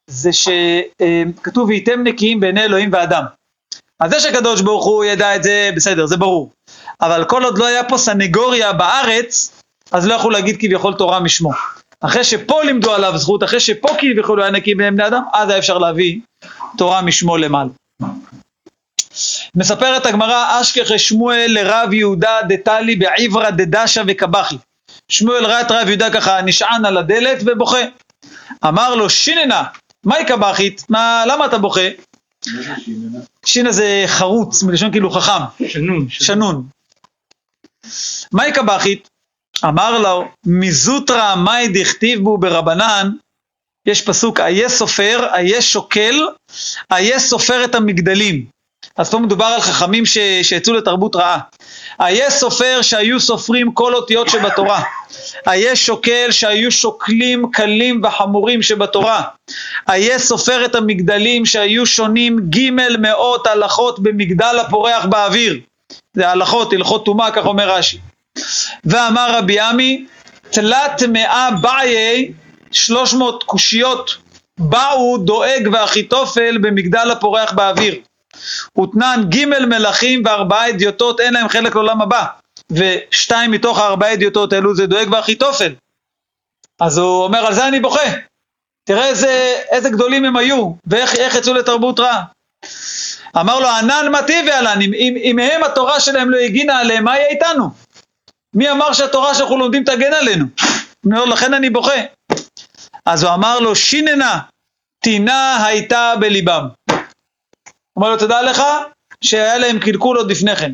[0.06, 3.24] זה שכתוב והייתם נקיים בעיני אלוהים ואדם.
[4.00, 6.50] אז זה שהקדוש ברוך הוא ידע את זה, בסדר, זה ברור.
[7.00, 11.50] אבל כל עוד לא היה פה סנגוריה בארץ, אז לא יכלו להגיד כביכול תורה משמו.
[12.00, 15.78] אחרי שפה לימדו עליו זכות, אחרי שפה כביכול היה נקי בני אדם, אז היה אפשר
[15.78, 16.18] להביא
[16.76, 17.70] תורה משמו למעלה.
[19.54, 24.56] מספרת הגמרא, אשכחי שמואל לרב יהודה דטלי בעברה דדשה וקבחי.
[25.08, 27.84] שמואל ראה את רב יהודה ככה נשען על הדלת ובוכה.
[28.64, 29.64] אמר לו, שיננה,
[30.04, 30.84] מהי קבחית?
[30.88, 31.88] מה, למה אתה בוכה?
[33.44, 36.06] שינה זה חרוץ, מלשון כאילו חכם, שנון.
[36.08, 36.66] שנון.
[38.32, 39.08] מאי קבחית?
[39.64, 43.10] אמר לו, מזוטרא מאי דכתיב בו ברבנן,
[43.86, 46.16] יש פסוק, איה סופר, איה שוקל,
[46.92, 48.46] איה סופר את המגדלים.
[48.98, 50.18] אז פה מדובר על חכמים ש...
[50.42, 51.38] שיצאו לתרבות רעה.
[52.00, 54.82] איה סופר שהיו סופרים כל אותיות שבתורה.
[55.48, 59.22] איה שוקל שהיו שוקלים קלים וחמורים שבתורה.
[59.90, 65.60] איה סופר את המגדלים שהיו שונים ג' מאות הלכות במגדל הפורח באוויר.
[66.14, 67.98] זה הלכות, הלכות טומאה, כך אומר רש"י.
[68.84, 70.06] ואמר רבי עמי,
[70.50, 72.32] תלת מאה באיי,
[72.72, 74.16] שלוש מאות קושיות,
[74.58, 77.94] באו דואג ואחיתופל במגדל הפורח באוויר.
[78.78, 82.24] ותנן ג' מלכים וארבעה אדיוטות אין להם חלק לעולם הבא.
[82.70, 85.74] ושתיים מתוך הארבעה אדיוטות האלו זה דואג ואחיתופל.
[86.80, 88.10] אז הוא אומר, על זה אני בוכה.
[88.84, 92.22] תראה איזה, איזה גדולים הם היו, ואיך איך יצאו לתרבות רעה.
[93.36, 97.04] אמר לו, ענן מה טיבי עלן, אם, אם, אם הם התורה שלהם לא הגינה עליהם,
[97.04, 97.70] מה יהיה איתנו?
[98.54, 100.44] מי אמר שהתורה שאנחנו לומדים תגן עלינו?
[101.04, 102.00] אומר, לכן אני בוכה.
[103.06, 104.38] אז הוא אמר לו, שיננה,
[105.04, 106.68] טינה הייתה בליבם.
[107.98, 108.62] אומר לו, תדע לך
[109.24, 110.72] שהיה להם קלקול עוד לפני כן.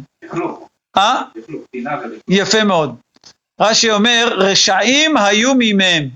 [0.97, 1.23] אה?
[2.29, 2.97] יפה מאוד.
[3.61, 6.09] רש"י אומר, רשעים היו מימיהם.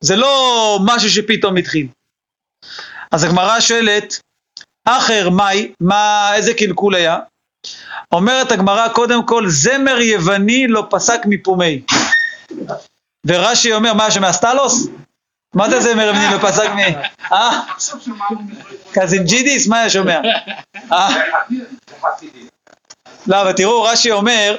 [0.00, 1.86] זה לא משהו שפתאום התחיל.
[3.12, 4.20] אז הגמרא שואלת,
[4.84, 7.18] אחר מאי, מה, איזה קלקול היה?
[8.12, 11.82] אומרת הגמרא, קודם כל, זמר יווני לא פסק מפומי.
[13.26, 14.88] ורש"י אומר, מה, שמאסטלוס?
[15.54, 16.78] מה זה זמר יווני לא פסק מ...
[17.32, 17.62] אה?
[18.92, 19.66] קזנג'ידיס?
[19.66, 20.20] מה היה שומע?
[20.92, 21.08] אה?
[23.26, 24.56] לא, אבל תראו, רש"י אומר,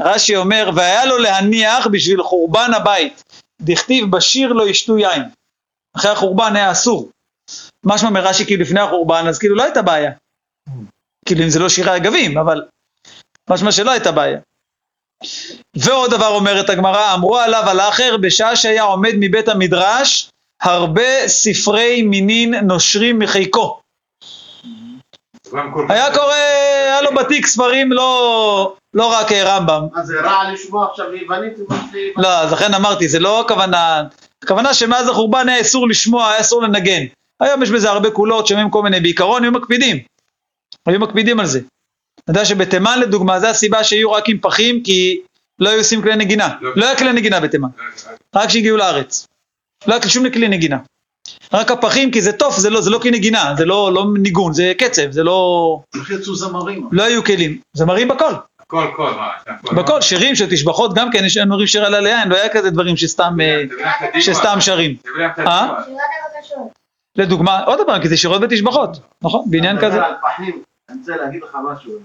[0.00, 3.24] רש"י אומר, והיה לו להניח בשביל חורבן הבית.
[3.60, 5.22] דכתיב בשיר לא ישתו יין.
[5.96, 7.10] אחרי החורבן היה אסור.
[7.84, 10.10] משמע מרש"י כאילו לפני החורבן, אז כאילו לא הייתה בעיה.
[11.26, 12.62] כאילו אם זה לא שירי עגבים, אבל
[13.50, 14.38] משמע שלא הייתה בעיה.
[15.76, 20.30] ועוד דבר אומרת הגמרא, אמרו עליו על האחר, בשעה שהיה עומד מבית המדרש,
[20.62, 23.80] הרבה ספרי מינין נושרים מחיקו.
[25.88, 26.34] היה קורא,
[26.86, 29.82] היה לו בתיק ספרים לא, לא רק אה, רמב"ם.
[29.92, 31.52] מה זה רע לשמוע עכשיו יוונית?
[32.16, 34.02] לא, אז לכן אמרתי, זה לא הכוונה,
[34.44, 37.02] הכוונה שמאז החורבן היה אסור לשמוע, היה אסור לנגן.
[37.42, 39.96] היום יש בזה הרבה קולות, שומעים כל מיני, בעיקרון היו מקפידים.
[40.88, 41.60] היו מקפידים על זה.
[42.26, 45.20] אתה יודע שבתימן לדוגמה, זו הסיבה שהיו רק עם פחים, כי
[45.58, 46.54] לא היו עושים כלי נגינה.
[46.76, 47.68] לא היה כלי נגינה בתימן,
[48.34, 49.26] רק כשהגיעו לארץ.
[49.86, 50.78] לא היה שום כלי נגינה.
[51.52, 54.52] רק הפחים, כי זה טוף, זה לא, זה לא כלי נגינה, זה לא, לא ניגון,
[54.52, 55.80] זה קצב, זה לא...
[55.94, 56.88] איך יצאו זמרים?
[56.92, 57.58] לא היו כלים.
[57.72, 58.32] זמרים בכל.
[58.66, 59.74] כל, כל, מה, הכל.
[59.74, 62.96] בכל, שירים של תשבחות גם כן, יש אומרים שיר על עליין, לא היה כזה דברים
[62.96, 63.62] שסתם, אה.
[64.20, 64.96] שסתם שרים.
[65.38, 65.74] אה?
[67.16, 69.44] לדוגמה, עוד פעם, כי זה שירות ותשבחות, נכון?
[69.50, 70.00] בעניין כזה.
[70.88, 71.98] אני רוצה להגיד לך משהו,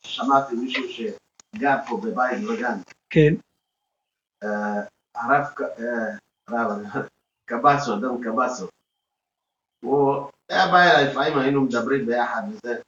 [0.00, 2.78] שמעתי מישהו שגר פה בבית וגן,
[3.10, 3.34] כן,
[4.44, 4.82] אה,
[5.14, 7.00] הרב, אה,
[7.44, 8.68] קבסו, אדם קבסו,
[9.80, 12.80] הוא היה בא אליי, לפעמים היינו מדברים ביחד וזה,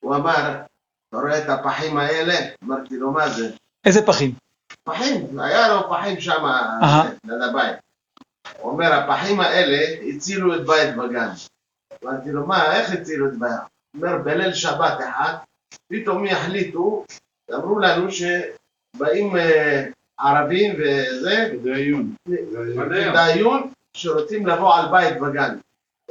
[0.00, 0.62] הוא אמר,
[1.08, 2.34] אתה רואה את הפחים האלה?
[2.64, 3.50] אמרתי לו, מה זה?
[3.84, 4.34] איזה פחים?
[4.84, 6.44] פחים, היה לו פחים שם.
[7.24, 7.76] ליד הבית.
[8.58, 9.78] הוא אומר, הפחים האלה
[10.08, 11.28] הצילו את בית וגן.
[12.04, 13.60] אמרתי לו, מה, איך הצילו את בית?
[13.94, 15.34] אומר, בליל שבת אחד,
[15.88, 17.04] פתאום יחליטו,
[17.54, 19.86] אמרו לנו שבאים אה,
[20.18, 21.52] ערבים וזה.
[23.12, 25.56] דעיון, שרוצים לבוא על בית וגן.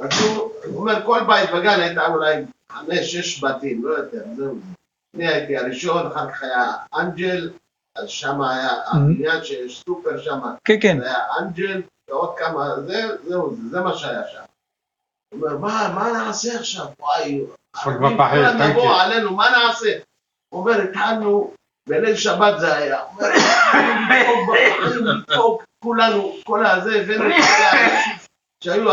[0.00, 4.58] רצו, הוא אומר, כל בית וגן הייתה אולי חמש, שש בתים, לא יותר, זהו.
[5.14, 7.50] אני הייתי הראשון, אחר כך היה אנג'ל,
[7.96, 11.02] אז שם היה הבניין שיש סופר שם, כן, כן.
[11.02, 14.42] היה אנג'ל, ועוד כמה, זה, זהו, זה, זה מה שהיה שם.
[15.34, 16.86] הוא אומר, מה, מה נעשה עכשיו?
[17.00, 17.40] וואי,
[18.70, 19.98] יבואו עלינו, מה נעשה?
[20.52, 21.54] אומר, התחלנו,
[21.88, 23.00] בליל שבת זה היה,
[24.28, 24.58] אומר,
[25.00, 27.32] לדפוק כולנו, כל הזה, הבאנו את
[27.72, 28.12] האנשים
[28.64, 28.90] שהיו,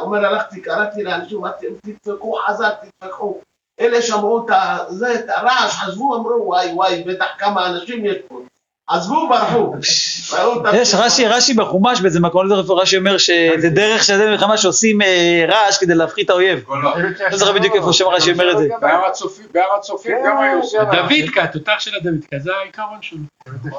[0.00, 3.40] אומר, הלכתי, קראתי לאנשים, אמרתי, תדפקו חזק, תדפקו.
[3.80, 4.50] אלה שמעו את
[5.28, 8.40] הרעש, חשבו, אמרו, וואי וואי, בטח כמה אנשים יש פה.
[8.88, 9.72] עזבו, ברחו.
[10.74, 15.02] יש רש"י, רש"י בחומש באיזה מקום, לא זוכר רש"י אומר שזה דרך שזה מלחמה שעושים
[15.02, 16.64] אה, רעש כדי להפחית את האויב.
[17.30, 18.68] לא זוכר בדיוק איפה שם רש"י אומר את זה.
[18.80, 20.80] בהר הצופים, בהר הצופים גם היו עושים.
[21.08, 23.18] דוידקה, התותח של הדוידקה, זה העיקרון שלו.
[23.46, 23.72] דוד.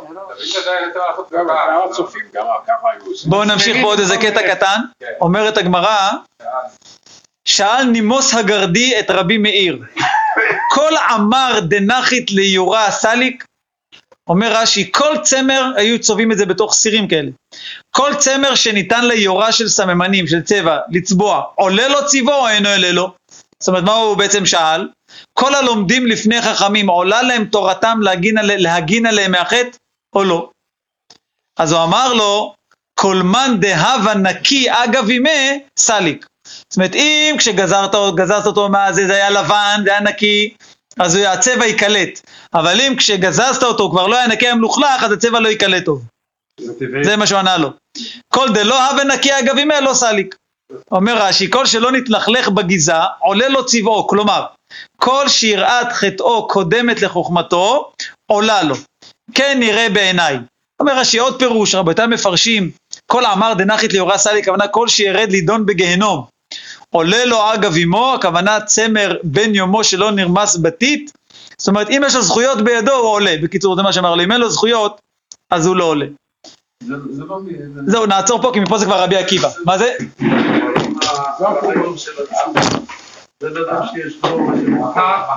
[3.26, 4.80] בואו נמשיך בעוד איזה קטע קטן.
[5.22, 6.12] אומרת הגמרא,
[7.46, 9.80] שאל נימוס הגרדי את רבי מאיר,
[10.74, 13.46] כל עמר דנחית ליורה סליק,
[14.30, 17.30] אומר רש"י, כל צמר, היו צובעים את זה בתוך סירים כאלה,
[17.92, 22.92] כל צמר שניתן ליורה של סממנים, של צבע, לצבוע, עולה לו צבעו או אינו עולה
[22.92, 23.14] לו?
[23.60, 24.88] זאת אומרת, מה הוא בעצם שאל?
[25.34, 29.78] כל הלומדים לפני חכמים, עולה להם תורתם להגין, עלי, להגין עליהם מהחטא
[30.16, 30.50] או לא?
[31.60, 32.54] אז הוא אמר לו,
[33.00, 36.26] כל מאן דהבה נקי אגב ימי סליק.
[36.70, 40.54] זאת אומרת, אם כשגזרת גזרת אותו מהזה, זה היה לבן, זה היה נקי,
[41.00, 42.22] אז הצבע ייקלט.
[42.54, 45.86] אבל אם כשגזזת אותו הוא כבר לא היה נקי, היה מלוכלך, אז הצבע לא ייקלט
[45.86, 46.04] טוב.
[47.04, 47.70] זה מה שהוא ענה לו.
[48.34, 50.36] כל דלא הווה נקי אגב ימי לא סליק.
[50.92, 54.46] אומר רש"י, כל שלא נתלכלך בגיזה, עולה לו צבעו, כלומר,
[54.98, 57.92] כל שיראת חטאו קודמת לחוכמתו,
[58.26, 58.76] עולה לו.
[59.34, 60.38] כן נראה בעיניי.
[60.80, 62.72] אומר רש"י, עוד פירוש, רבותיי מפרשים,
[63.06, 66.26] כל עמר דנחית ליורה סלי, הכוונה כל שירד לידון בגיהנום.
[66.90, 71.12] עולה לו אגב אמו, הכוונה צמר בן יומו שלא נרמס בתית.
[71.58, 73.36] זאת אומרת, אם יש לו זכויות בידו, הוא עולה.
[73.44, 75.02] בקיצור, זה מה שאמר לי, אם אין לו זכויות,
[75.52, 76.06] אז הוא לא עולה.
[76.84, 77.40] זה זה לא...
[77.86, 79.50] זהו, נעצור פה, כי מפה זה כבר רבי עקיבא.
[79.66, 79.94] מה זה?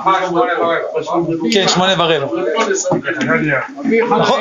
[0.00, 2.26] מחר שמונה ורבע,
[4.18, 4.40] נכון?